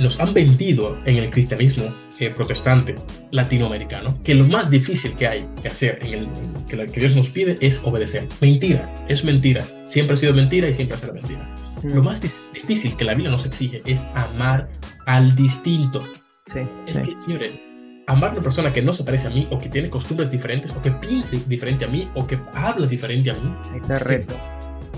nos 0.00 0.18
han 0.18 0.34
vendido 0.34 1.00
en 1.04 1.16
el 1.16 1.30
cristianismo 1.30 1.94
eh, 2.20 2.30
protestante 2.30 2.94
latinoamericano 3.30 4.18
que 4.22 4.34
lo 4.34 4.44
más 4.44 4.70
difícil 4.70 5.14
que 5.14 5.26
hay 5.26 5.48
que 5.60 5.68
hacer, 5.68 5.98
en 6.02 6.14
el, 6.14 6.28
que, 6.68 6.76
que, 6.86 7.00
Dios 7.00 7.14
nos 7.14 7.30
pide, 7.30 7.56
es 7.60 7.80
obedecer. 7.84 8.26
Mentira, 8.40 8.92
es 9.08 9.24
mentira. 9.24 9.64
Siempre 9.84 10.14
ha 10.14 10.16
sido 10.16 10.34
mentira 10.34 10.68
y 10.68 10.74
siempre 10.74 10.96
será 10.96 11.12
mentira. 11.12 11.54
Mm. 11.82 11.94
Lo 11.94 12.02
más 12.02 12.20
difícil 12.20 12.96
que 12.96 13.04
la 13.04 13.12
Biblia 13.12 13.30
nos 13.30 13.44
exige 13.44 13.82
es 13.86 14.06
amar 14.14 14.68
al 15.06 15.34
distinto. 15.36 16.04
Sí, 16.46 16.60
es 16.86 16.98
que, 17.00 17.18
señores, 17.18 17.62
amar 18.06 18.30
a 18.30 18.32
una 18.34 18.42
persona 18.42 18.72
que 18.72 18.82
no 18.82 18.92
se 18.92 19.04
parece 19.04 19.26
a 19.26 19.30
mí, 19.30 19.46
o 19.50 19.58
que 19.58 19.68
tiene 19.68 19.90
costumbres 19.90 20.30
diferentes, 20.30 20.70
o 20.74 20.82
que 20.82 20.92
piense 20.92 21.40
diferente 21.46 21.84
a 21.84 21.88
mí, 21.88 22.08
o 22.14 22.26
que 22.26 22.38
habla 22.54 22.86
diferente 22.86 23.30
a 23.30 23.34
mí. 23.34 23.54
Está 23.76 23.98
reto. 23.98 24.34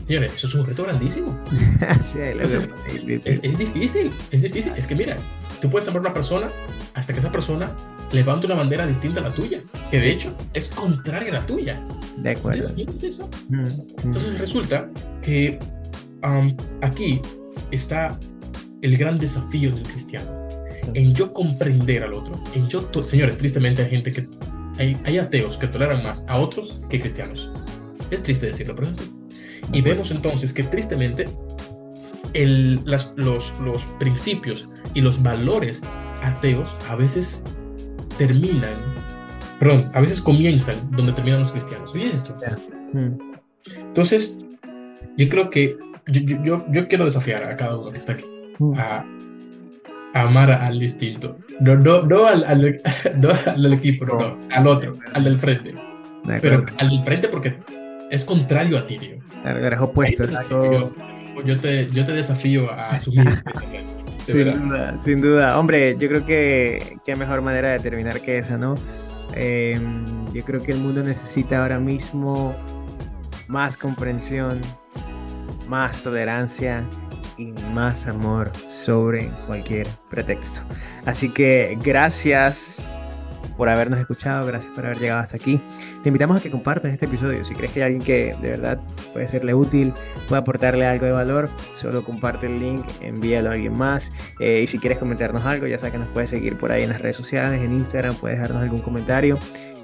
Señores, 0.07 0.33
eso 0.35 0.47
es 0.47 0.55
un 0.55 0.65
reto 0.65 0.85
grandísimo. 0.85 1.39
sí, 2.01 2.19
es, 2.21 3.07
es, 3.07 3.41
es, 3.43 3.59
difícil, 3.59 4.11
es 4.31 4.43
difícil. 4.43 4.73
Es 4.77 4.87
que 4.87 4.95
mira, 4.95 5.17
tú 5.61 5.71
puedes 5.71 5.89
amar 5.89 5.99
a 5.99 6.01
una 6.03 6.15
persona 6.15 6.49
hasta 6.95 7.13
que 7.13 7.21
esa 7.21 7.31
persona 7.31 7.75
levante 8.13 8.47
una 8.47 8.57
bandera 8.57 8.87
distinta 8.87 9.21
a 9.21 9.25
la 9.25 9.31
tuya, 9.31 9.63
que 9.91 10.01
de 10.01 10.11
hecho 10.11 10.35
es 10.55 10.69
contraria 10.69 11.31
a 11.31 11.35
la 11.35 11.47
tuya. 11.47 11.81
De 12.19 12.31
acuerdo. 12.31 12.69
¿Entiendes 12.69 13.03
eso? 13.05 13.29
Mm, 13.49 13.69
Entonces 14.05 14.39
resulta 14.39 14.89
que 15.23 15.59
um, 16.25 16.57
aquí 16.83 17.21
está 17.71 18.19
el 18.83 18.97
gran 18.97 19.19
desafío 19.19 19.71
del 19.71 19.83
cristiano 19.83 20.49
en 20.95 21.15
yo 21.15 21.33
comprender 21.33 22.03
al 22.03 22.15
otro. 22.15 22.33
En 22.55 22.69
yo, 22.69 22.81
señores, 23.05 23.39
tristemente 23.39 23.83
hay 23.83 23.91
gente 23.91 24.11
que, 24.11 24.29
hay, 24.79 24.97
hay, 25.05 25.19
ateos 25.19 25.57
que 25.57 25.67
toleran 25.67 26.03
más 26.03 26.25
a 26.29 26.39
otros 26.39 26.81
que 26.89 27.01
cristianos. 27.01 27.51
Es 28.11 28.23
triste 28.23 28.47
decirlo, 28.47 28.75
pero 28.75 28.89
es 28.89 28.95
así. 28.95 29.11
Y 29.73 29.83
vemos 29.83 30.11
entonces 30.11 30.53
que 30.53 30.65
tristemente 30.65 31.29
el, 32.35 32.81
las, 32.85 33.13
los, 33.17 33.53
los 33.61 33.85
principios 33.99 34.69
y 34.95 35.01
los 35.01 35.23
valores 35.23 35.83
ateos 36.23 36.77
a 36.89 36.97
veces 36.97 37.45
terminan, 38.19 38.75
perdón, 39.59 39.91
a 39.95 40.01
veces 40.01 40.21
comienzan 40.21 40.77
donde 40.93 41.13
terminan 41.13 41.41
los 41.41 41.53
cristianos. 41.53 41.93
¿Oye 41.95 42.11
esto? 42.15 42.37
Mm. 42.93 43.19
Entonces, 43.77 44.37
yo 45.17 45.29
creo 45.29 45.51
que 45.51 45.77
yo, 46.09 46.37
yo, 46.43 46.65
yo, 46.71 46.89
quiero 46.89 47.05
desafiar 47.05 47.45
a 47.45 47.57
cada 47.57 47.79
uno 47.79 47.91
que 47.93 47.99
está 47.99 48.13
aquí 48.13 48.25
Mm. 48.59 48.75
a, 48.77 49.05
a 50.15 50.23
amar 50.23 50.51
al 50.51 50.79
distinto. 50.79 51.39
No, 51.61 51.75
no, 51.77 52.03
no, 52.03 52.27
al, 52.27 52.45
al, 52.45 52.81
no 53.23 53.31
al 53.47 53.73
equipo, 53.73 54.05
no, 54.05 54.37
al 54.51 54.67
otro, 54.67 54.99
al 55.15 55.25
del 55.25 55.39
frente. 55.39 55.75
De 56.25 56.41
Pero 56.41 56.67
al 56.79 56.91
del 56.91 57.01
frente 57.05 57.29
porque 57.29 57.57
es 58.11 58.25
contrario 58.25 58.79
a 58.79 58.87
ti, 58.87 58.99
tío. 58.99 59.17
Claro, 59.43 59.65
eres 59.65 59.81
opuesto. 59.81 60.25
Yo, 61.45 61.61
te, 61.61 61.91
yo 61.91 62.05
te 62.05 62.13
desafío 62.13 62.71
a 62.71 62.87
asumir. 62.87 63.43
Sin 64.27 64.45
verdad. 64.45 64.61
duda, 64.61 64.99
sin 64.99 65.21
duda. 65.23 65.59
Hombre, 65.59 65.97
yo 65.99 66.07
creo 66.07 66.27
que 66.27 66.99
qué 67.03 67.17
mejor 67.17 67.41
manera 67.41 67.73
de 67.73 67.79
terminar 67.79 68.21
que 68.21 68.37
esa, 68.37 68.59
¿no? 68.59 68.75
Eh, 69.35 69.75
yo 70.35 70.45
creo 70.45 70.61
que 70.61 70.73
el 70.73 70.81
mundo 70.81 71.03
necesita 71.03 71.63
ahora 71.63 71.79
mismo 71.79 72.55
más 73.47 73.79
comprensión, 73.79 74.61
más 75.67 76.03
tolerancia 76.03 76.85
y 77.39 77.53
más 77.73 78.07
amor 78.07 78.53
sobre 78.69 79.31
cualquier 79.47 79.87
pretexto. 80.11 80.61
Así 81.07 81.31
que 81.31 81.79
gracias 81.83 82.95
por 83.59 83.69
habernos 83.69 83.99
escuchado, 84.01 84.47
gracias 84.47 84.73
por 84.73 84.87
haber 84.87 84.99
llegado 84.99 85.21
hasta 85.21 85.37
aquí. 85.37 85.61
Te 86.03 86.09
invitamos 86.09 86.39
a 86.39 86.43
que 86.43 86.51
compartas 86.51 86.93
este 86.93 87.07
episodio. 87.07 87.45
Si 87.45 87.55
crees 87.55 87.73
que 87.73 87.83
hay 87.83 87.93
alguien 87.93 88.03
que 88.03 88.37
de 88.41 88.51
verdad 88.51 88.81
puede 89.13 89.27
serle 89.29 89.53
útil, 89.53 89.93
puede 90.29 90.41
aportarle 90.41 90.87
algo 90.87 91.05
de 91.05 91.13
valor, 91.13 91.49
solo 91.75 92.03
comparte 92.05 92.47
el 92.47 92.59
link, 92.59 92.87
envíalo 93.03 93.51
a 93.51 93.55
alguien 93.55 93.77
más. 93.77 94.13
Eh, 94.39 94.63
y 94.63 94.67
si 94.69 94.79
quieres 94.79 94.99
comentarnos 94.99 95.45
algo, 95.45 95.67
ya 95.67 95.77
sabes 95.77 95.93
que 95.93 95.99
nos 95.99 96.09
puedes 96.09 96.31
seguir 96.31 96.57
por 96.57 96.71
ahí 96.71 96.85
en 96.85 96.91
las 96.91 97.01
redes 97.01 97.17
sociales, 97.17 97.61
en 97.61 97.73
Instagram, 97.73 98.15
puedes 98.15 98.39
dejarnos 98.39 98.63
algún 98.63 98.81
comentario 98.81 99.39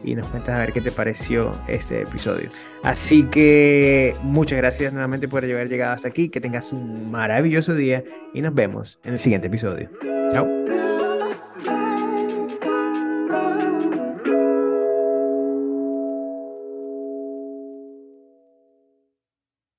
y 0.04 0.14
nos 0.14 0.28
cuentas 0.28 0.54
a 0.54 0.60
ver 0.60 0.72
qué 0.72 0.80
te 0.80 0.92
pareció 0.92 1.50
este 1.66 2.02
episodio. 2.02 2.50
Así 2.84 3.24
que 3.24 4.14
muchas 4.22 4.58
gracias 4.58 4.92
nuevamente 4.92 5.26
por 5.26 5.42
haber 5.42 5.68
llegado 5.68 5.94
hasta 5.94 6.08
aquí, 6.08 6.28
que 6.28 6.40
tengas 6.40 6.72
un 6.72 7.10
maravilloso 7.10 7.74
día 7.74 8.04
y 8.32 8.40
nos 8.40 8.54
vemos 8.54 9.00
en 9.02 9.14
el 9.14 9.18
siguiente 9.18 9.48
episodio. 9.48 9.90
Chao. 10.30 10.63